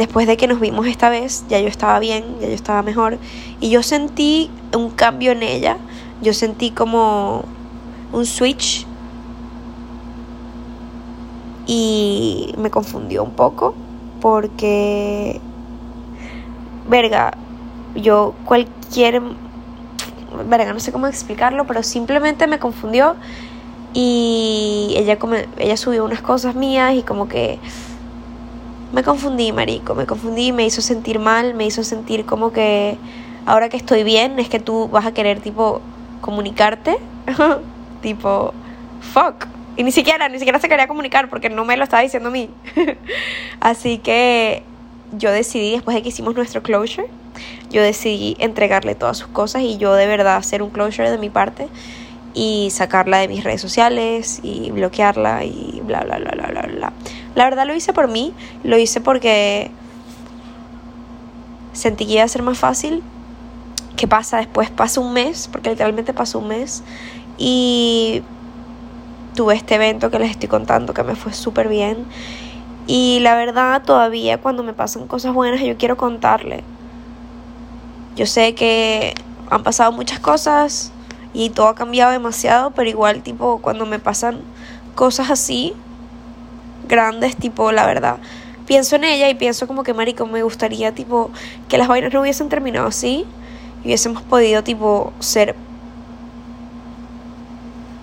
después 0.00 0.26
de 0.26 0.38
que 0.38 0.46
nos 0.46 0.60
vimos 0.60 0.86
esta 0.86 1.10
vez, 1.10 1.44
ya 1.50 1.60
yo 1.60 1.68
estaba 1.68 1.98
bien, 1.98 2.24
ya 2.40 2.48
yo 2.48 2.54
estaba 2.54 2.82
mejor 2.82 3.18
y 3.60 3.68
yo 3.68 3.82
sentí 3.82 4.50
un 4.74 4.88
cambio 4.88 5.32
en 5.32 5.42
ella, 5.42 5.76
yo 6.22 6.32
sentí 6.32 6.70
como 6.70 7.44
un 8.10 8.24
switch 8.24 8.86
y 11.66 12.54
me 12.56 12.70
confundió 12.70 13.22
un 13.22 13.32
poco 13.32 13.74
porque 14.22 15.38
verga, 16.88 17.34
yo 17.94 18.32
cualquier 18.46 19.20
verga, 20.48 20.72
no 20.72 20.80
sé 20.80 20.92
cómo 20.92 21.08
explicarlo, 21.08 21.66
pero 21.66 21.82
simplemente 21.82 22.46
me 22.46 22.58
confundió 22.58 23.16
y 23.92 24.94
ella, 24.96 25.18
como, 25.18 25.34
ella 25.58 25.76
subió 25.76 26.06
unas 26.06 26.22
cosas 26.22 26.54
mías 26.54 26.94
y 26.94 27.02
como 27.02 27.28
que 27.28 27.58
me 28.92 29.02
confundí, 29.02 29.52
marico, 29.52 29.94
me 29.94 30.06
confundí, 30.06 30.52
me 30.52 30.66
hizo 30.66 30.82
sentir 30.82 31.18
mal, 31.18 31.54
me 31.54 31.66
hizo 31.66 31.84
sentir 31.84 32.26
como 32.26 32.52
que 32.52 32.96
ahora 33.46 33.68
que 33.68 33.76
estoy 33.76 34.04
bien 34.04 34.38
es 34.38 34.48
que 34.48 34.58
tú 34.58 34.88
vas 34.88 35.06
a 35.06 35.12
querer 35.12 35.40
tipo 35.40 35.80
comunicarte, 36.20 36.98
tipo, 38.02 38.52
fuck. 39.00 39.46
Y 39.76 39.84
ni 39.84 39.92
siquiera, 39.92 40.28
ni 40.28 40.38
siquiera 40.38 40.58
se 40.58 40.68
quería 40.68 40.88
comunicar 40.88 41.30
porque 41.30 41.48
no 41.48 41.64
me 41.64 41.76
lo 41.76 41.84
estaba 41.84 42.02
diciendo 42.02 42.28
a 42.28 42.32
mí. 42.32 42.50
Así 43.60 43.98
que 43.98 44.62
yo 45.12 45.30
decidí, 45.30 45.72
después 45.72 45.94
de 45.94 46.02
que 46.02 46.08
hicimos 46.08 46.34
nuestro 46.34 46.62
closure, 46.62 47.08
yo 47.70 47.82
decidí 47.82 48.36
entregarle 48.38 48.94
todas 48.94 49.16
sus 49.16 49.28
cosas 49.28 49.62
y 49.62 49.78
yo 49.78 49.94
de 49.94 50.06
verdad 50.06 50.36
hacer 50.36 50.62
un 50.62 50.70
closure 50.70 51.10
de 51.10 51.18
mi 51.18 51.30
parte 51.30 51.68
y 52.34 52.68
sacarla 52.70 53.18
de 53.18 53.28
mis 53.28 53.42
redes 53.42 53.60
sociales 53.60 54.40
y 54.42 54.70
bloquearla 54.70 55.44
y 55.44 55.80
bla, 55.84 56.00
bla, 56.00 56.18
bla, 56.18 56.32
bla, 56.32 56.46
bla, 56.48 56.62
bla. 56.62 56.92
La 57.34 57.44
verdad 57.44 57.66
lo 57.66 57.74
hice 57.74 57.92
por 57.92 58.08
mí, 58.08 58.34
lo 58.64 58.78
hice 58.78 59.00
porque 59.00 59.70
sentí 61.72 62.06
que 62.06 62.14
iba 62.14 62.24
a 62.24 62.28
ser 62.28 62.42
más 62.42 62.58
fácil. 62.58 63.02
¿Qué 63.96 64.08
pasa 64.08 64.38
después? 64.38 64.70
Pasa 64.70 65.00
un 65.00 65.12
mes, 65.12 65.48
porque 65.50 65.70
literalmente 65.70 66.12
pasó 66.12 66.38
un 66.38 66.48
mes 66.48 66.82
y 67.38 68.22
tuve 69.34 69.54
este 69.54 69.76
evento 69.76 70.10
que 70.10 70.18
les 70.18 70.30
estoy 70.30 70.48
contando 70.48 70.94
que 70.94 71.02
me 71.02 71.14
fue 71.14 71.32
súper 71.32 71.68
bien. 71.68 72.04
Y 72.86 73.20
la 73.20 73.34
verdad 73.34 73.82
todavía 73.82 74.38
cuando 74.40 74.62
me 74.62 74.72
pasan 74.72 75.06
cosas 75.06 75.32
buenas 75.32 75.60
yo 75.60 75.76
quiero 75.76 75.96
contarle. 75.96 76.64
Yo 78.16 78.26
sé 78.26 78.54
que 78.54 79.14
han 79.48 79.62
pasado 79.62 79.92
muchas 79.92 80.18
cosas 80.18 80.92
y 81.32 81.50
todo 81.50 81.68
ha 81.68 81.74
cambiado 81.74 82.10
demasiado, 82.10 82.72
pero 82.72 82.90
igual 82.90 83.22
tipo 83.22 83.60
cuando 83.62 83.86
me 83.86 83.98
pasan 83.98 84.40
cosas 84.94 85.30
así, 85.30 85.74
grandes, 86.90 87.36
tipo 87.36 87.72
la 87.72 87.86
verdad, 87.86 88.18
pienso 88.66 88.96
en 88.96 89.04
ella 89.04 89.30
y 89.30 89.34
pienso 89.34 89.66
como 89.66 89.82
que 89.82 89.94
marico, 89.94 90.26
me 90.26 90.42
gustaría 90.42 90.92
tipo 90.92 91.30
que 91.68 91.78
las 91.78 91.88
vainas 91.88 92.12
no 92.12 92.20
hubiesen 92.20 92.50
terminado 92.50 92.88
así 92.88 93.24
y 93.82 93.86
hubiésemos 93.86 94.22
podido 94.22 94.62
tipo 94.62 95.12
ser 95.20 95.54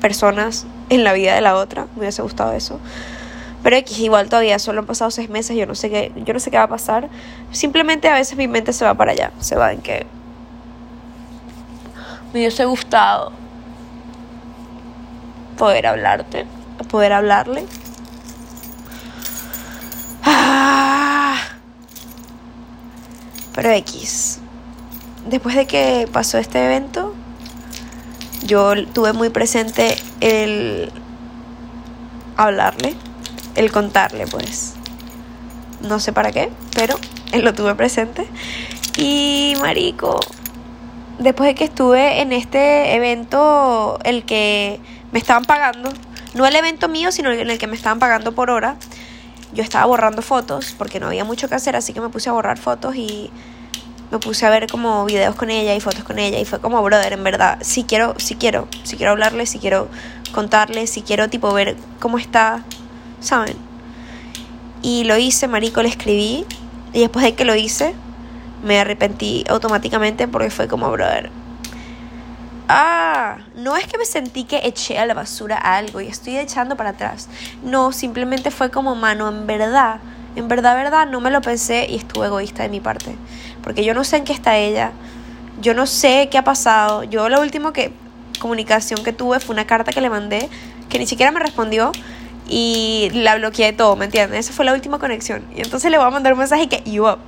personas 0.01 0.65
en 0.89 1.03
la 1.03 1.13
vida 1.13 1.35
de 1.35 1.41
la 1.41 1.55
otra. 1.55 1.87
Me 1.95 2.01
hubiese 2.01 2.21
gustado 2.21 2.53
eso. 2.53 2.79
Pero 3.63 3.75
X, 3.75 3.99
igual 3.99 4.29
todavía 4.29 4.59
solo 4.59 4.79
han 4.79 4.85
pasado 4.85 5.11
seis 5.11 5.29
meses, 5.29 5.57
yo 5.57 5.65
no 5.65 5.75
sé 5.75 5.89
qué, 5.89 6.11
yo 6.15 6.33
no 6.33 6.39
sé 6.39 6.51
qué 6.51 6.57
va 6.57 6.63
a 6.63 6.69
pasar. 6.69 7.09
Simplemente 7.51 8.07
a 8.07 8.13
veces 8.13 8.37
mi 8.37 8.47
mente 8.47 8.71
se 8.71 8.85
va 8.85 8.93
para 8.93 9.11
allá, 9.11 9.31
se 9.39 9.55
va 9.55 9.73
en 9.73 9.81
que 9.81 10.05
me 12.33 12.39
hubiese 12.39 12.65
gustado 12.65 13.31
poder 15.57 15.87
hablarte, 15.87 16.45
poder 16.89 17.13
hablarle. 17.13 17.65
Ah. 20.59 21.37
Pero 23.53 23.71
X, 23.71 24.39
después 25.27 25.55
de 25.55 25.67
que 25.67 26.09
pasó 26.11 26.39
este 26.39 26.65
evento, 26.65 27.13
yo 28.43 28.87
tuve 28.87 29.13
muy 29.13 29.29
presente 29.29 29.95
el 30.19 30.91
hablarle, 32.37 32.95
el 33.55 33.71
contarle, 33.71 34.25
pues. 34.25 34.73
No 35.81 35.99
sé 35.99 36.11
para 36.11 36.31
qué, 36.31 36.49
pero 36.73 36.95
lo 37.33 37.53
tuve 37.53 37.75
presente. 37.75 38.27
Y 38.97 39.53
marico, 39.61 40.19
después 41.19 41.47
de 41.47 41.53
que 41.53 41.65
estuve 41.65 42.21
en 42.21 42.33
este 42.33 42.95
evento, 42.95 43.99
el 44.03 44.25
que 44.25 44.79
me 45.11 45.19
estaban 45.19 45.45
pagando, 45.45 45.91
no 46.33 46.47
el 46.47 46.55
evento 46.55 46.87
mío, 46.87 47.11
sino 47.11 47.31
en 47.31 47.47
el 47.47 47.59
que 47.59 47.67
me 47.67 47.75
estaban 47.75 47.99
pagando 47.99 48.33
por 48.33 48.49
hora, 48.49 48.77
yo 49.53 49.63
estaba 49.63 49.85
borrando 49.85 50.21
fotos 50.21 50.75
porque 50.77 50.99
no 50.99 51.07
había 51.07 51.23
mucho 51.23 51.47
que 51.47 51.55
hacer, 51.55 51.75
así 51.75 51.93
que 51.93 52.01
me 52.01 52.09
puse 52.09 52.29
a 52.29 52.33
borrar 52.33 52.57
fotos 52.57 52.95
y 52.95 53.31
me 54.11 54.19
puse 54.19 54.45
a 54.45 54.49
ver 54.49 54.67
como 54.67 55.05
videos 55.05 55.35
con 55.35 55.49
ella 55.49 55.75
y 55.75 55.79
fotos 55.81 56.03
con 56.03 56.19
ella 56.19 56.39
y 56.39 56.45
fue 56.45 56.59
como, 56.59 56.81
brother, 56.81 57.13
en 57.13 57.23
verdad, 57.23 57.57
si 57.61 57.83
quiero, 57.83 58.15
si 58.17 58.35
quiero, 58.35 58.67
si 58.83 58.97
quiero 58.97 59.11
hablarle, 59.11 59.45
si 59.45 59.59
quiero 59.59 59.89
contarle, 60.33 60.87
si 60.87 61.01
quiero 61.01 61.29
tipo 61.29 61.53
ver 61.53 61.75
cómo 61.99 62.17
está, 62.17 62.63
¿saben? 63.19 63.57
Y 64.81 65.03
lo 65.03 65.17
hice, 65.17 65.47
marico, 65.47 65.81
le 65.81 65.89
escribí 65.89 66.45
y 66.93 66.99
después 66.99 67.25
de 67.25 67.35
que 67.35 67.45
lo 67.45 67.55
hice, 67.55 67.93
me 68.63 68.79
arrepentí 68.79 69.43
automáticamente 69.49 70.27
porque 70.27 70.49
fue 70.49 70.67
como, 70.67 70.89
brother. 70.91 71.29
Ah, 72.69 73.37
no 73.55 73.77
es 73.77 73.87
que 73.87 73.97
me 73.97 74.05
sentí 74.05 74.43
que 74.43 74.61
eché 74.63 74.99
a 74.99 75.05
la 75.05 75.13
basura 75.13 75.57
algo 75.57 76.01
y 76.01 76.07
estoy 76.07 76.37
echando 76.37 76.75
para 76.75 76.89
atrás. 76.89 77.29
No, 77.63 77.91
simplemente 77.91 78.51
fue 78.51 78.71
como, 78.71 78.95
mano, 78.95 79.29
en 79.29 79.47
verdad, 79.47 79.99
en 80.35 80.47
verdad, 80.47 80.75
verdad, 80.75 81.07
no 81.07 81.21
me 81.21 81.31
lo 81.31 81.41
pensé 81.41 81.87
y 81.89 81.95
estuve 81.95 82.27
egoísta 82.27 82.63
de 82.63 82.69
mi 82.69 82.79
parte. 82.79 83.15
Porque 83.63 83.85
yo 83.85 83.93
no 83.93 84.03
sé 84.03 84.17
en 84.17 84.25
qué 84.25 84.33
está 84.33 84.57
ella, 84.57 84.91
yo 85.61 85.73
no 85.73 85.87
sé 85.87 86.27
qué 86.29 86.37
ha 86.37 86.43
pasado. 86.43 87.03
Yo 87.03 87.29
lo 87.29 87.41
último 87.41 87.73
que 87.73 87.93
comunicación 88.39 89.03
que 89.03 89.13
tuve 89.13 89.39
fue 89.39 89.53
una 89.53 89.65
carta 89.65 89.91
que 89.91 90.01
le 90.01 90.09
mandé 90.09 90.49
que 90.89 90.99
ni 90.99 91.07
siquiera 91.07 91.31
me 91.31 91.39
respondió 91.39 91.91
y 92.47 93.09
la 93.13 93.35
bloqueé 93.35 93.67
de 93.67 93.73
todo, 93.73 93.95
¿me 93.95 94.05
entiendes? 94.05 94.39
Esa 94.45 94.53
fue 94.53 94.65
la 94.65 94.73
última 94.73 94.99
conexión. 94.99 95.45
Y 95.55 95.61
entonces 95.61 95.91
le 95.91 95.97
voy 95.97 96.07
a 96.07 96.09
mandar 96.09 96.33
un 96.33 96.39
mensaje 96.39 96.67
que, 96.69 96.81
you 96.89 97.07
up. 97.07 97.19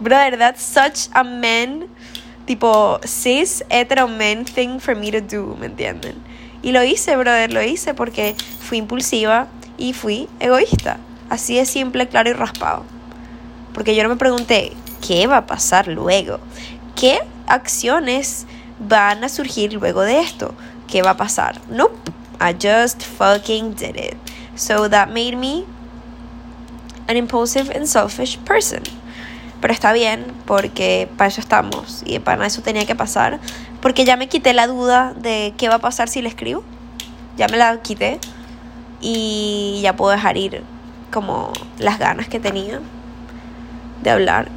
Brother, 0.00 0.38
that's 0.38 0.62
such 0.62 1.08
a 1.12 1.24
man, 1.24 1.88
tipo, 2.48 2.98
cis, 3.04 3.62
hetero 3.68 4.08
man 4.08 4.46
thing 4.46 4.80
for 4.80 4.96
me 4.96 5.12
to 5.12 5.20
do, 5.20 5.54
¿me 5.60 5.66
entienden? 5.66 6.14
Y 6.62 6.72
lo 6.72 6.82
hice, 6.82 7.14
brother, 7.14 7.52
lo 7.52 7.62
hice 7.62 7.92
porque 7.92 8.34
fui 8.60 8.78
impulsiva 8.78 9.48
y 9.76 9.92
fui 9.92 10.30
egoísta. 10.40 10.98
Así 11.28 11.56
de 11.56 11.66
simple, 11.66 12.08
claro 12.08 12.30
y 12.30 12.32
raspado. 12.32 12.84
Porque 13.74 13.94
yo 13.94 14.02
no 14.02 14.08
me 14.08 14.16
pregunté, 14.16 14.72
¿qué 15.06 15.26
va 15.26 15.36
a 15.36 15.46
pasar 15.46 15.88
luego? 15.88 16.40
¿Qué 16.96 17.20
acciones 17.46 18.46
van 18.78 19.22
a 19.24 19.28
surgir 19.28 19.74
luego 19.74 20.00
de 20.00 20.20
esto? 20.20 20.54
¿Qué 20.88 21.02
va 21.02 21.10
a 21.10 21.16
pasar? 21.18 21.60
Nope. 21.68 22.10
I 22.40 22.54
just 22.54 23.02
fucking 23.02 23.74
did 23.74 23.96
it. 23.96 24.16
So 24.54 24.88
that 24.88 25.10
made 25.10 25.36
me 25.36 25.66
an 27.08 27.18
impulsive 27.18 27.68
and 27.68 27.86
selfish 27.86 28.38
person. 28.46 28.84
Pero 29.60 29.72
está 29.72 29.92
bien, 29.92 30.26
porque 30.46 31.08
para 31.16 31.28
eso 31.28 31.40
estamos. 31.40 32.02
Y 32.06 32.18
para 32.20 32.46
eso 32.46 32.62
tenía 32.62 32.86
que 32.86 32.94
pasar. 32.94 33.40
Porque 33.80 34.04
ya 34.04 34.16
me 34.16 34.28
quité 34.28 34.54
la 34.54 34.66
duda 34.66 35.14
de 35.14 35.54
qué 35.56 35.68
va 35.68 35.76
a 35.76 35.80
pasar 35.80 36.08
si 36.08 36.22
le 36.22 36.28
escribo. 36.28 36.62
Ya 37.36 37.48
me 37.48 37.56
la 37.56 37.80
quité. 37.82 38.18
Y 39.00 39.80
ya 39.82 39.96
puedo 39.96 40.12
dejar 40.12 40.36
ir 40.36 40.62
como 41.10 41.52
las 41.78 41.98
ganas 41.98 42.28
que 42.28 42.40
tenía 42.40 42.80
de 44.02 44.10
hablar. 44.10 44.48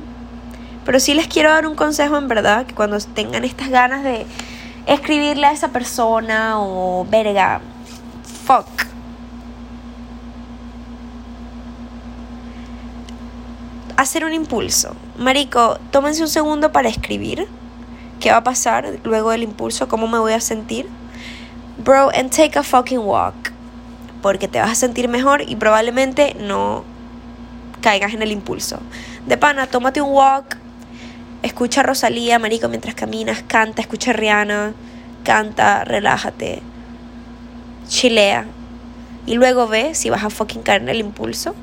Pero 0.86 1.00
sí 1.00 1.14
les 1.14 1.28
quiero 1.28 1.52
dar 1.52 1.68
un 1.68 1.76
consejo 1.76 2.18
en 2.18 2.28
verdad, 2.28 2.66
que 2.66 2.74
cuando 2.74 2.98
tengan 3.00 3.44
estas 3.46 3.70
ganas 3.70 4.04
de 4.04 4.26
escribirle 4.88 5.46
a 5.48 5.52
esa 5.52 5.70
persona 5.70 6.60
o 6.60 7.06
verga, 7.10 7.62
fuck. 8.46 8.81
Hacer 14.02 14.26
un 14.26 14.34
impulso. 14.34 14.96
Marico, 15.20 15.78
tómense 15.92 16.24
un 16.24 16.28
segundo 16.28 16.72
para 16.72 16.90
escribir. 16.90 17.48
¿Qué 18.20 18.32
va 18.32 18.38
a 18.38 18.44
pasar 18.44 18.98
luego 19.04 19.30
del 19.30 19.44
impulso? 19.44 19.88
¿Cómo 19.88 20.08
me 20.08 20.18
voy 20.18 20.34
a 20.34 20.42
sentir? 20.42 20.90
Bro, 21.86 22.10
and 22.16 22.32
take 22.32 22.58
a 22.58 22.64
fucking 22.64 22.98
walk 22.98 23.36
porque 24.24 24.48
te 24.48 24.60
vas 24.60 24.72
a 24.72 24.74
sentir 24.74 25.08
mejor 25.08 25.44
y 25.48 25.56
probablemente 25.56 26.36
no 26.40 26.84
caigas 27.82 28.16
en 28.16 28.24
el 28.24 28.32
impulso. 28.32 28.80
De 29.28 29.38
pana, 29.38 29.68
tómate 29.68 30.02
un 30.02 30.10
walk, 30.10 30.58
escucha 31.44 31.82
a 31.82 31.84
Rosalía, 31.84 32.40
marico, 32.40 32.70
mientras 32.70 32.96
caminas, 32.96 33.44
canta, 33.46 33.84
escucha 33.84 34.10
a 34.10 34.14
Rihanna, 34.16 34.74
canta, 35.24 35.84
relájate, 35.84 36.64
chilea. 37.88 38.48
Y 39.28 39.36
luego 39.36 39.68
ve 39.68 39.94
si 39.94 40.10
vas 40.10 40.24
a 40.24 40.32
fucking 40.32 40.64
caer 40.64 40.82
en 40.82 40.90
el 40.90 41.02
impulso. 41.02 41.54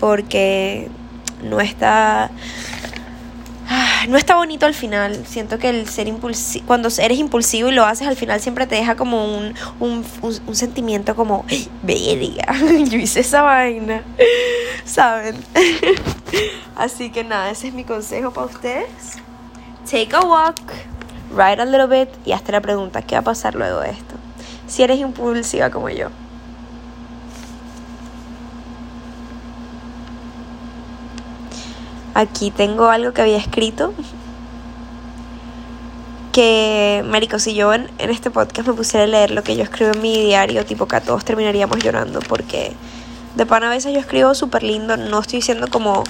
Porque 0.00 0.90
no 1.42 1.60
está 1.60 2.30
Ah, 3.74 4.04
no 4.06 4.18
está 4.18 4.36
bonito 4.36 4.66
al 4.66 4.74
final. 4.74 5.24
Siento 5.26 5.58
que 5.58 5.70
el 5.70 5.88
ser 5.88 6.06
impulsivo, 6.06 6.66
cuando 6.66 6.90
eres 6.98 7.18
impulsivo 7.18 7.70
y 7.70 7.72
lo 7.72 7.86
haces 7.86 8.06
al 8.06 8.16
final 8.16 8.38
siempre 8.38 8.66
te 8.66 8.74
deja 8.74 8.96
como 8.96 9.24
un, 9.24 9.54
un, 9.80 10.04
un, 10.20 10.54
sentimiento 10.54 11.16
como, 11.16 11.46
verga, 11.82 12.52
yo 12.90 12.98
hice 12.98 13.20
esa 13.20 13.40
vaina, 13.40 14.02
¿saben? 14.84 15.42
Así 16.76 17.10
que 17.10 17.24
nada, 17.24 17.50
ese 17.50 17.68
es 17.68 17.74
mi 17.74 17.84
consejo 17.84 18.30
para 18.30 18.48
ustedes. 18.48 19.16
Take 19.90 20.14
a 20.16 20.20
walk, 20.20 20.60
write 21.30 21.62
a 21.62 21.64
little 21.64 21.86
bit 21.86 22.10
y 22.26 22.32
hazte 22.32 22.52
la 22.52 22.60
pregunta, 22.60 23.00
¿qué 23.00 23.14
va 23.14 23.20
a 23.20 23.24
pasar 23.24 23.54
luego 23.54 23.80
de 23.80 23.92
esto? 23.92 24.16
Si 24.66 24.82
eres 24.82 24.98
impulsiva 24.98 25.70
como 25.70 25.88
yo. 25.88 26.10
Aquí 32.14 32.50
tengo 32.50 32.88
algo 32.88 33.12
que 33.12 33.22
había 33.22 33.38
escrito. 33.38 33.94
Que, 36.32 37.04
Marico, 37.06 37.38
si 37.38 37.54
yo 37.54 37.72
en, 37.74 37.88
este 37.98 38.30
podcast 38.30 38.68
me 38.68 38.74
pusiera 38.74 39.04
a 39.04 39.06
leer 39.06 39.30
lo 39.30 39.42
que 39.42 39.56
yo 39.56 39.62
escribo 39.62 39.92
en 39.92 40.02
mi 40.02 40.18
diario, 40.22 40.64
tipo 40.64 40.86
que 40.86 40.96
a 40.96 41.00
todos 41.00 41.24
terminaríamos 41.24 41.78
llorando. 41.78 42.20
Porque 42.20 42.72
de 43.34 43.46
pan 43.46 43.64
a 43.64 43.70
veces 43.70 43.92
yo 43.94 44.00
escribo 44.00 44.34
súper 44.34 44.62
lindo. 44.62 44.96
No 44.96 45.20
estoy 45.20 45.38
diciendo 45.38 45.68
como 45.70 46.04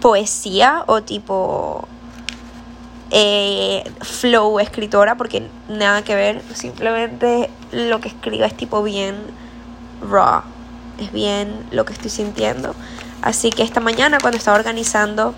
poesía 0.00 0.84
o 0.86 1.02
tipo 1.02 1.86
eh, 3.10 3.84
flow 4.02 4.60
escritora, 4.60 5.16
porque 5.16 5.48
nada 5.68 6.02
que 6.02 6.14
ver. 6.14 6.42
Simplemente 6.54 7.50
lo 7.72 8.00
que 8.00 8.08
escribo 8.08 8.44
es 8.44 8.56
tipo 8.56 8.82
bien 8.82 9.16
raw. 10.00 10.42
Es 11.00 11.12
bien 11.12 11.66
lo 11.70 11.84
que 11.84 11.92
estoy 11.92 12.10
sintiendo. 12.10 12.74
Así 13.22 13.50
que 13.50 13.62
esta 13.62 13.80
mañana 13.80 14.18
cuando 14.20 14.38
estaba 14.38 14.56
organizando 14.56 15.34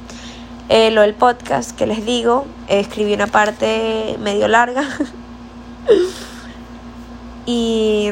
eh, 0.68 0.90
lo 0.90 1.02
del 1.02 1.14
podcast 1.14 1.72
que 1.72 1.86
les 1.86 2.06
digo, 2.06 2.46
escribí 2.68 3.14
una 3.14 3.26
parte 3.26 4.16
medio 4.20 4.48
larga. 4.48 4.84
y 7.46 8.10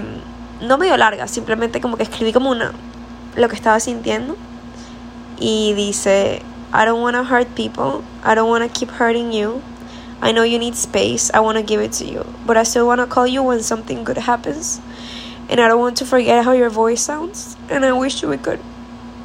no 0.60 0.76
medio 0.76 0.96
larga, 0.96 1.28
simplemente 1.28 1.80
como 1.80 1.96
que 1.96 2.02
escribí 2.02 2.32
como 2.32 2.50
una 2.50 2.72
lo 3.36 3.48
que 3.48 3.56
estaba 3.56 3.80
sintiendo. 3.80 4.36
Y 5.38 5.72
dice, 5.74 6.42
I 6.72 6.84
don't 6.84 7.02
want 7.02 7.16
to 7.16 7.22
hurt 7.22 7.48
people. 7.54 8.02
I 8.24 8.34
don't 8.34 8.50
want 8.50 8.64
to 8.64 8.78
keep 8.78 8.90
hurting 8.90 9.32
you. 9.32 9.62
I 10.20 10.32
know 10.32 10.44
you 10.44 10.58
need 10.58 10.74
space. 10.74 11.30
I 11.32 11.40
want 11.40 11.56
to 11.56 11.64
give 11.64 11.82
it 11.82 11.92
to 11.92 12.04
you. 12.04 12.26
But 12.44 12.56
I 12.56 12.64
still 12.64 12.86
want 12.86 13.00
to 13.00 13.06
call 13.06 13.26
you 13.26 13.42
when 13.42 13.62
something 13.62 14.04
good 14.04 14.18
happens. 14.18 14.80
And 15.48 15.60
I 15.60 15.68
don't 15.68 15.80
want 15.80 15.96
to 15.98 16.04
forget 16.04 16.44
how 16.44 16.52
your 16.52 16.68
voice 16.68 17.00
sounds. 17.00 17.56
And 17.70 17.84
I 17.84 17.92
wish 17.92 18.22
we 18.22 18.36
could 18.36 18.60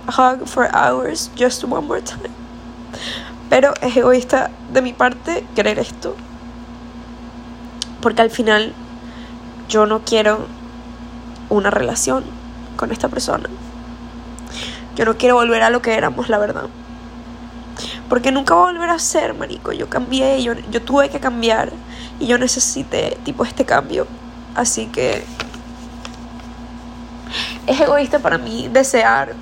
hug 0.08 0.48
for 0.48 0.70
hours 0.74 1.30
just 1.36 1.64
one 1.64 1.88
more 1.88 2.02
time. 2.02 2.30
Pero 3.50 3.74
es 3.82 3.96
egoísta 3.96 4.50
de 4.74 4.82
mi 4.82 4.94
parte 4.94 5.46
querer 5.56 5.80
esto. 5.80 6.16
Porque 8.02 8.22
al 8.22 8.30
final 8.30 8.74
yo 9.70 9.86
no 9.86 10.02
quiero 10.02 10.48
una 11.50 11.70
relación 11.70 12.24
con 12.76 12.92
esta 12.92 13.10
persona. 13.10 13.50
Yo 14.96 15.06
no 15.06 15.18
quiero 15.18 15.36
volver 15.36 15.62
a 15.64 15.70
lo 15.70 15.82
que 15.82 15.94
éramos, 15.96 16.30
la 16.30 16.38
verdad. 16.38 16.66
Porque 18.10 18.32
nunca 18.32 18.54
voy 18.54 18.70
a 18.70 18.72
volver 18.74 18.90
a 18.90 19.00
ser, 19.00 19.34
marico. 19.34 19.72
Yo 19.72 19.90
cambié, 19.90 20.42
yo, 20.42 20.54
yo 20.72 20.82
tuve 20.82 21.10
que 21.10 21.20
cambiar. 21.20 21.72
Y 22.20 22.28
yo 22.28 22.38
necesité, 22.38 23.18
tipo, 23.24 23.44
este 23.44 23.66
cambio. 23.66 24.08
Así 24.56 24.88
que 24.88 25.24
es 27.68 27.82
egoísta 27.82 28.20
para 28.20 28.38
mí 28.38 28.70
desear 28.72 29.34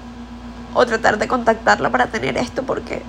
o 0.74 0.86
tratar 0.86 1.18
de 1.18 1.28
contactarla 1.28 1.90
para 1.90 2.08
tener 2.08 2.38
esto 2.38 2.64
porque 2.64 3.04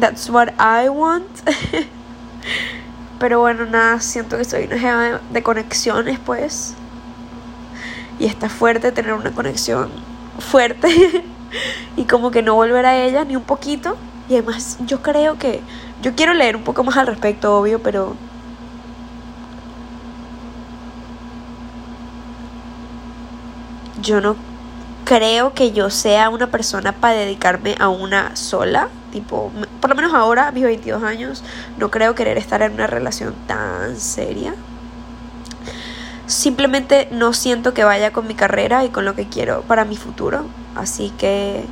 that's 0.00 0.28
what 0.30 0.52
I 0.58 0.88
want. 0.88 1.28
Pero 3.18 3.40
bueno, 3.40 3.66
nada, 3.66 4.00
siento 4.00 4.38
que 4.38 4.44
soy 4.44 4.64
una 4.64 4.78
jeva 4.78 5.20
de 5.30 5.42
conexiones, 5.42 6.18
pues. 6.18 6.74
Y 8.18 8.26
está 8.26 8.48
fuerte 8.48 8.92
tener 8.92 9.12
una 9.12 9.30
conexión 9.30 9.90
fuerte. 10.38 10.88
y 11.96 12.04
como 12.04 12.30
que 12.30 12.42
no 12.42 12.54
volver 12.54 12.86
a 12.86 12.96
ella 12.96 13.24
ni 13.24 13.36
un 13.36 13.42
poquito. 13.42 13.96
Y 14.28 14.34
además, 14.34 14.78
yo 14.86 15.02
creo 15.02 15.38
que. 15.38 15.60
Yo 16.02 16.14
quiero 16.14 16.32
leer 16.32 16.56
un 16.56 16.64
poco 16.64 16.82
más 16.82 16.96
al 16.96 17.06
respecto, 17.06 17.54
obvio, 17.56 17.82
pero. 17.82 18.16
Yo 24.02 24.20
no 24.20 24.36
creo 25.04 25.54
que 25.54 25.72
yo 25.72 25.90
sea 25.90 26.28
una 26.30 26.46
persona 26.48 26.92
para 26.92 27.14
dedicarme 27.14 27.74
a 27.78 27.88
una 27.88 28.36
sola. 28.36 28.88
Tipo, 29.12 29.50
por 29.80 29.90
lo 29.90 29.96
menos 29.96 30.14
ahora, 30.14 30.48
a 30.48 30.52
mis 30.52 30.62
22 30.62 31.02
años, 31.02 31.42
no 31.78 31.90
creo 31.90 32.14
querer 32.14 32.38
estar 32.38 32.62
en 32.62 32.74
una 32.74 32.86
relación 32.86 33.34
tan 33.46 33.96
seria. 33.96 34.54
Simplemente 36.26 37.08
no 37.10 37.32
siento 37.32 37.74
que 37.74 37.82
vaya 37.82 38.12
con 38.12 38.28
mi 38.28 38.34
carrera 38.34 38.84
y 38.84 38.90
con 38.90 39.04
lo 39.04 39.16
que 39.16 39.26
quiero 39.26 39.62
para 39.62 39.84
mi 39.84 39.96
futuro. 39.96 40.44
Así 40.76 41.12
que 41.18 41.64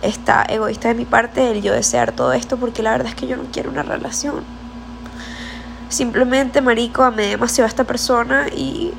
está 0.00 0.42
egoísta 0.42 0.88
de 0.88 0.94
mi 0.94 1.04
parte 1.04 1.50
el 1.50 1.60
yo 1.60 1.74
desear 1.74 2.12
todo 2.12 2.32
esto 2.32 2.56
porque 2.56 2.82
la 2.82 2.92
verdad 2.92 3.08
es 3.08 3.14
que 3.14 3.26
yo 3.26 3.36
no 3.36 3.44
quiero 3.52 3.70
una 3.70 3.82
relación. 3.82 4.42
Simplemente, 5.90 6.62
marico, 6.62 7.02
amé 7.02 7.26
demasiado 7.26 7.66
a 7.66 7.68
esta 7.68 7.84
persona 7.84 8.48
y 8.48 8.94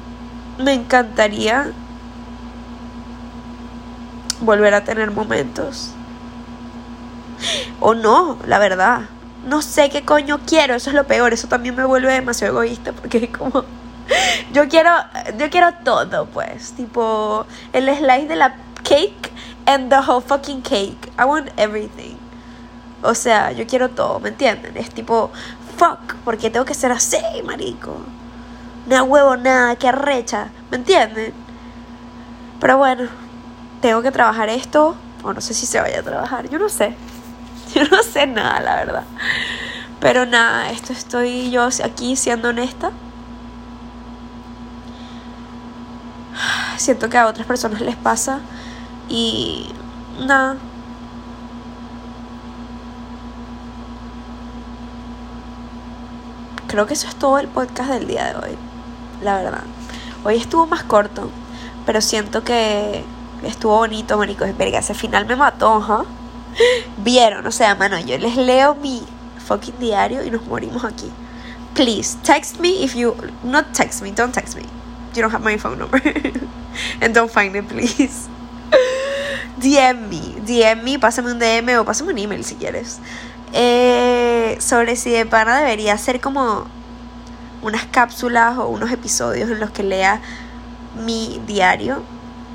me 0.59 0.73
encantaría 0.73 1.71
volver 4.41 4.73
a 4.73 4.83
tener 4.83 5.11
momentos. 5.11 5.91
O 7.79 7.93
no, 7.93 8.37
la 8.45 8.59
verdad. 8.59 9.01
No 9.47 9.61
sé 9.61 9.89
qué 9.89 10.03
coño 10.03 10.39
quiero, 10.45 10.75
eso 10.75 10.89
es 10.89 10.95
lo 10.95 11.07
peor, 11.07 11.33
eso 11.33 11.47
también 11.47 11.75
me 11.75 11.85
vuelve 11.85 12.11
demasiado 12.11 12.53
egoísta 12.53 12.91
porque 12.91 13.19
es 13.19 13.29
como 13.29 13.63
yo 14.53 14.67
quiero 14.67 14.91
yo 15.37 15.49
quiero 15.49 15.73
todo, 15.85 16.25
pues, 16.25 16.73
tipo 16.73 17.45
el 17.71 17.85
slice 17.95 18.27
de 18.27 18.35
la 18.35 18.55
cake 18.83 19.31
and 19.65 19.89
the 19.89 19.97
whole 19.97 20.21
fucking 20.21 20.61
cake. 20.61 21.11
I 21.17 21.25
want 21.25 21.49
everything. 21.57 22.17
O 23.01 23.15
sea, 23.15 23.51
yo 23.53 23.65
quiero 23.65 23.89
todo, 23.89 24.19
¿me 24.19 24.29
entienden? 24.29 24.75
Es 24.75 24.89
tipo 24.89 25.31
fuck, 25.77 26.15
porque 26.25 26.49
tengo 26.49 26.65
que 26.65 26.73
ser 26.73 26.91
así, 26.91 27.17
marico. 27.45 27.95
No 28.87 29.03
huevo 29.05 29.37
nada, 29.37 29.75
que 29.77 29.87
arrecha, 29.87 30.49
¿me 30.71 30.77
entienden? 30.77 31.33
Pero 32.59 32.77
bueno, 32.77 33.07
tengo 33.81 34.01
que 34.01 34.11
trabajar 34.11 34.49
esto, 34.49 34.95
o 35.23 35.33
no 35.33 35.41
sé 35.41 35.53
si 35.53 35.65
se 35.65 35.79
vaya 35.79 35.99
a 35.99 36.03
trabajar, 36.03 36.49
yo 36.49 36.59
no 36.59 36.69
sé. 36.69 36.95
Yo 37.75 37.83
no 37.83 38.01
sé 38.01 38.25
nada, 38.25 38.59
la 38.61 38.75
verdad. 38.77 39.03
Pero 39.99 40.25
nada, 40.25 40.71
esto 40.71 40.91
estoy 40.91 41.51
yo 41.51 41.69
aquí 41.83 42.15
siendo 42.15 42.49
honesta. 42.49 42.89
Siento 46.77 47.09
que 47.09 47.17
a 47.19 47.27
otras 47.27 47.45
personas 47.45 47.81
les 47.81 47.95
pasa 47.95 48.39
y 49.07 49.69
nada. 50.25 50.55
Creo 56.67 56.87
que 56.87 56.93
eso 56.93 57.07
es 57.07 57.15
todo 57.15 57.37
el 57.37 57.47
podcast 57.47 57.91
del 57.91 58.07
día 58.07 58.33
de 58.33 58.35
hoy, 58.35 58.57
la 59.21 59.37
verdad. 59.37 59.63
Hoy 60.23 60.37
estuvo 60.37 60.65
más 60.65 60.83
corto, 60.83 61.29
pero 61.85 61.99
siento 61.99 62.43
que 62.43 63.03
estuvo 63.43 63.77
bonito, 63.77 64.17
marico. 64.17 64.45
Verga, 64.57 64.79
ese 64.79 64.93
final 64.93 65.25
me 65.25 65.35
mató, 65.35 65.79
¿huh? 65.79 66.05
Vieron, 66.97 67.45
o 67.45 67.51
sea, 67.51 67.75
mano, 67.75 67.99
yo 67.99 68.17
les 68.17 68.35
leo 68.35 68.75
mi 68.75 69.03
fucking 69.47 69.79
diario 69.79 70.23
y 70.23 70.31
nos 70.31 70.45
morimos 70.45 70.83
aquí. 70.83 71.11
Please, 71.73 72.17
text 72.23 72.59
me 72.59 72.83
if 72.83 72.95
you. 72.95 73.15
Not 73.43 73.73
text 73.73 74.01
me, 74.01 74.11
don't 74.11 74.33
text 74.33 74.55
me. 74.55 74.63
You 75.15 75.21
don't 75.21 75.33
have 75.33 75.43
my 75.43 75.57
phone 75.57 75.79
number. 75.79 76.01
And 77.01 77.13
don't 77.13 77.31
find 77.31 77.55
it, 77.55 77.67
please. 77.67 78.27
DM 79.59 80.07
me, 80.07 80.35
DM 80.45 80.83
me, 80.83 80.99
pásame 80.99 81.31
un 81.31 81.39
DM 81.39 81.79
o 81.79 81.85
pásame 81.85 82.11
un 82.11 82.17
email 82.17 82.43
si 82.43 82.55
quieres. 82.55 82.99
Eh, 83.53 84.57
sobre 84.59 84.95
si 84.95 85.09
de 85.09 85.25
pana 85.25 85.59
debería 85.59 85.97
ser 85.97 86.21
como 86.21 86.65
unas 87.61 87.85
cápsulas 87.85 88.57
o 88.57 88.67
unos 88.67 88.91
episodios 88.91 89.49
en 89.49 89.59
los 89.59 89.71
que 89.71 89.83
lea 89.83 90.21
mi 91.05 91.41
diario 91.45 92.03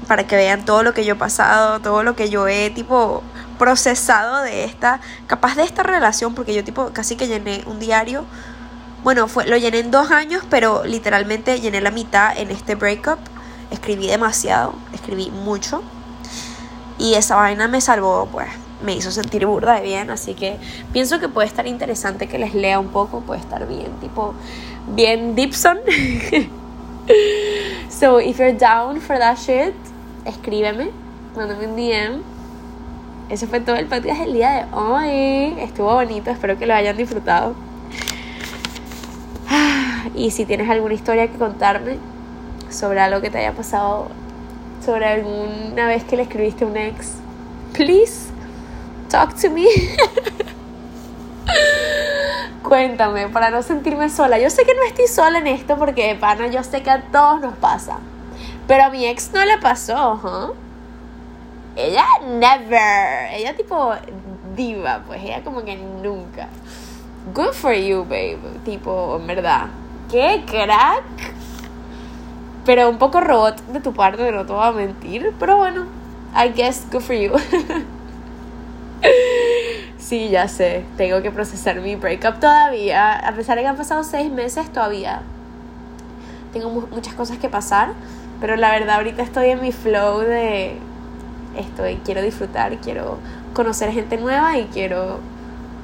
para 0.05 0.27
que 0.27 0.37
vean 0.37 0.65
todo 0.65 0.83
lo 0.83 0.95
que 0.95 1.05
yo 1.05 1.15
he 1.15 1.17
pasado, 1.17 1.81
todo 1.81 2.03
lo 2.03 2.17
que 2.17 2.29
yo 2.29 2.49
he 2.49 2.71
tipo 2.71 3.23
procesado 3.59 4.43
de 4.43 4.65
esta, 4.65 5.01
capaz 5.27 5.57
de 5.57 5.63
esta 5.63 5.83
relación, 5.83 6.35
porque 6.35 6.55
yo 6.55 6.65
tipo 6.65 6.91
casi 6.93 7.17
que 7.17 7.27
llené 7.27 7.63
un 7.67 7.79
diario. 7.79 8.25
Bueno, 9.03 9.29
fue, 9.29 9.47
lo 9.47 9.57
llené 9.57 9.81
en 9.81 9.91
dos 9.91 10.11
años, 10.11 10.45
pero 10.49 10.85
literalmente 10.85 11.61
llené 11.61 11.81
la 11.81 11.91
mitad 11.91 12.37
en 12.37 12.51
este 12.51 12.75
breakup. 12.75 13.19
Escribí 13.71 14.07
demasiado, 14.07 14.75
escribí 14.93 15.31
mucho. 15.31 15.83
Y 16.99 17.15
esa 17.15 17.37
vaina 17.37 17.69
me 17.69 17.81
salvó, 17.81 18.29
pues, 18.31 18.49
me 18.83 18.95
hizo 18.95 19.11
sentir 19.11 19.47
burda 19.47 19.75
de 19.75 19.83
bien. 19.83 20.11
Así 20.11 20.35
que 20.35 20.59
pienso 20.93 21.21
que 21.21 21.29
puede 21.29 21.49
estar 21.49 21.67
interesante 21.67 22.29
que 22.29 22.39
les 22.39 22.55
lea 22.55 22.79
un 22.79 22.89
poco, 22.89 23.21
puede 23.21 23.41
estar 23.41 23.67
bien, 23.67 23.93
tipo, 24.01 24.35
bien 24.89 25.35
Dipson. 25.35 25.79
so, 27.91 28.21
if 28.21 28.39
you're 28.39 28.57
down 28.57 29.01
for 29.01 29.19
that 29.19 29.37
shit, 29.37 29.75
escríbeme, 30.25 30.91
mándame 31.37 31.67
un 31.67 31.77
DM. 31.77 32.23
Ese 33.31 33.47
fue 33.47 33.61
todo 33.61 33.77
el 33.77 33.87
podcast 33.87 34.21
del 34.21 34.35
día 34.35 34.51
de 34.51 34.77
hoy. 34.77 35.55
Estuvo 35.61 35.95
bonito, 35.95 36.31
espero 36.31 36.59
que 36.59 36.67
lo 36.67 36.75
hayan 36.75 36.97
disfrutado. 36.97 37.55
Y 40.15 40.31
si 40.31 40.47
tienes 40.47 40.71
alguna 40.71 40.95
historia 40.95 41.29
que 41.29 41.39
contarme 41.39 41.99
sobre 42.71 43.01
algo 43.01 43.21
que 43.21 43.31
te 43.31 43.39
haya 43.39 43.53
pasado, 43.53 44.09
sobre 44.85 45.07
alguna 45.07 45.87
vez 45.87 46.05
que 46.05 46.17
le 46.17 46.23
escribiste 46.23 46.65
a 46.65 46.69
un 46.69 46.77
ex, 46.77 47.15
please 47.73 48.31
talk 49.09 49.35
to 49.41 49.51
me. 49.51 49.67
Cuéntame, 52.63 53.29
para 53.29 53.51
no 53.51 53.63
sentirme 53.63 54.09
sola. 54.09 54.39
Yo 54.39 54.49
sé 54.51 54.65
que 54.65 54.75
no 54.75 54.83
estoy 54.85 55.07
sola 55.07 55.39
en 55.39 55.49
esto 55.49 55.77
porque, 55.77 56.17
pana, 56.19 56.47
yo 56.47 56.63
sé 56.63 56.83
que 56.83 56.91
a 56.91 57.03
todos 57.03 57.41
nos 57.41 57.55
pasa. 57.57 57.99
Pero 58.67 58.85
a 58.85 58.91
mi 58.91 59.07
ex 59.07 59.31
no 59.33 59.45
le 59.45 59.59
pasó, 59.59 60.15
¿huh? 60.23 60.55
Ella 61.77 62.05
never. 62.27 63.33
Ella 63.33 63.55
tipo 63.57 63.93
diva, 64.57 65.03
pues 65.07 65.23
ella 65.23 65.43
como 65.43 65.65
que 65.65 65.77
nunca. 65.77 66.49
Good 67.35 67.53
for 67.53 67.75
you, 67.75 68.05
babe. 68.05 68.39
Tipo, 68.65 69.17
en 69.21 69.27
verdad. 69.27 69.67
¡Qué 70.11 70.45
crack! 70.47 71.05
Pero 72.65 72.89
un 72.89 72.99
poco 72.99 73.21
robot 73.21 73.61
de 73.67 73.81
tu 73.81 73.93
parte, 73.93 74.31
no 74.33 74.47
te 74.47 74.53
voy 74.53 74.65
a 74.65 74.73
mentir. 74.73 75.35
Pero 75.39 75.57
bueno, 75.57 75.87
I 76.35 76.51
guess 76.51 76.87
good 76.91 77.03
for 77.03 77.15
you. 77.15 77.33
sí, 79.99 80.31
ya 80.31 80.49
sé. 80.49 80.85
Tengo 80.97 81.21
que 81.23 81.31
procesar 81.31 81.81
mi 81.81 81.97
breakup 81.97 82.41
todavía. 82.41 83.15
A 83.19 83.33
pesar 83.33 83.57
de 83.57 83.63
que 83.63 83.69
han 83.69 83.77
pasado 83.77 84.05
seis 84.05 84.31
meses, 84.31 84.73
todavía 84.73 85.23
tengo 86.55 86.71
muchas 86.71 87.15
cosas 87.15 87.39
que 87.39 87.49
pasar. 87.49 87.93
Pero 88.41 88.57
la 88.57 88.71
verdad 88.71 88.97
ahorita 88.97 89.23
estoy 89.23 89.51
en 89.51 89.61
mi 89.61 89.73
flow 89.73 90.21
de 90.21 90.77
estoy 91.57 91.97
quiero 92.05 92.23
disfrutar, 92.23 92.77
quiero 92.79 93.19
conocer 93.53 93.93
gente 93.93 94.17
nueva 94.17 94.59
y 94.59 94.65
quiero 94.65 95.21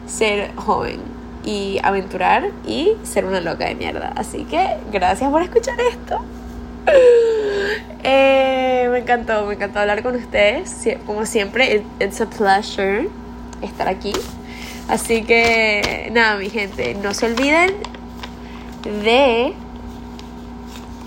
ser 0.07 0.55
joven 0.57 1.01
y 1.45 1.79
aventurar 1.83 2.51
y 2.67 2.97
ser 3.03 3.25
una 3.25 3.41
loca 3.41 3.67
de 3.67 3.75
mierda. 3.75 4.13
Así 4.17 4.45
que 4.45 4.77
gracias 4.93 5.31
por 5.31 5.43
escuchar 5.43 5.79
esto. 5.81 6.21
Eh, 8.03 8.89
me 8.91 9.01
encantó, 9.01 9.45
me 9.45 9.55
encantó 9.55 9.81
hablar 9.81 10.03
con 10.03 10.17
ustedes. 10.17 10.89
Como 11.05 11.27
siempre, 11.27 11.85
it's 12.01 12.19
a 12.23 12.27
pleasure 12.27 13.11
estar 13.61 13.89
aquí. 13.89 14.15
Así 14.89 15.23
que 15.23 16.09
nada, 16.11 16.37
mi 16.37 16.49
gente, 16.49 16.95
no 16.95 17.13
se 17.13 17.27
olviden 17.27 17.75
de 19.05 19.53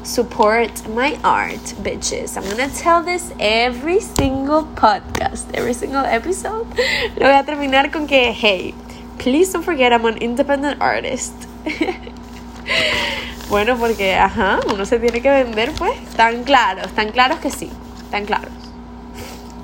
support 0.03 0.87
my 0.89 1.17
art, 1.23 1.63
bitches. 1.81 2.37
I'm 2.37 2.43
gonna 2.49 2.69
tell 2.69 3.01
this 3.01 3.33
every 3.39 3.99
single 3.99 4.63
podcast, 4.75 5.45
every 5.53 5.73
single 5.73 6.05
episode. 6.05 6.67
Lo 7.17 7.27
voy 7.27 7.39
a 7.39 7.43
terminar 7.43 7.91
con 7.91 8.07
que, 8.07 8.33
hey, 8.33 8.73
please 9.17 9.51
don't 9.51 9.63
forget 9.63 9.93
I'm 9.93 10.05
an 10.05 10.17
independent 10.17 10.81
artist. 10.81 11.33
bueno, 13.49 13.77
porque, 13.77 14.15
ajá, 14.15 14.59
uno 14.71 14.85
se 14.85 14.99
tiene 14.99 15.21
que 15.21 15.29
vender, 15.29 15.71
pues. 15.77 15.97
Tan 16.15 16.43
claros, 16.43 16.91
tan 16.93 17.11
claros 17.11 17.39
que 17.39 17.49
sí, 17.49 17.69
tan 18.11 18.25
claros. 18.25 18.51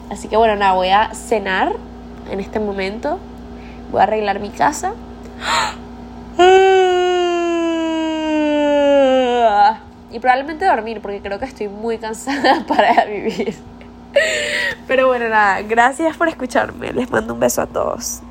Así 0.10 0.28
que 0.28 0.38
bueno, 0.38 0.56
nada, 0.56 0.74
voy 0.74 0.90
a 0.90 1.14
cenar 1.14 1.76
en 2.32 2.40
este 2.40 2.60
momento. 2.60 3.20
Voy 3.92 4.00
a 4.00 4.04
arreglar 4.04 4.40
mi 4.40 4.50
casa. 4.50 4.94
Y 10.12 10.20
probablemente 10.20 10.66
dormir, 10.66 11.02
porque 11.02 11.22
creo 11.22 11.40
que 11.40 11.46
estoy 11.46 11.68
muy 11.68 11.98
cansada 11.98 12.66
para 12.68 13.06
vivir. 13.06 13.56
Pero 14.88 15.08
bueno, 15.08 15.30
nada, 15.30 15.62
gracias 15.62 16.18
por 16.18 16.28
escucharme. 16.28 16.92
Les 16.94 17.12
mando 17.12 17.34
un 17.34 17.40
beso 17.40 17.62
a 17.62 17.68
todos. 17.68 18.22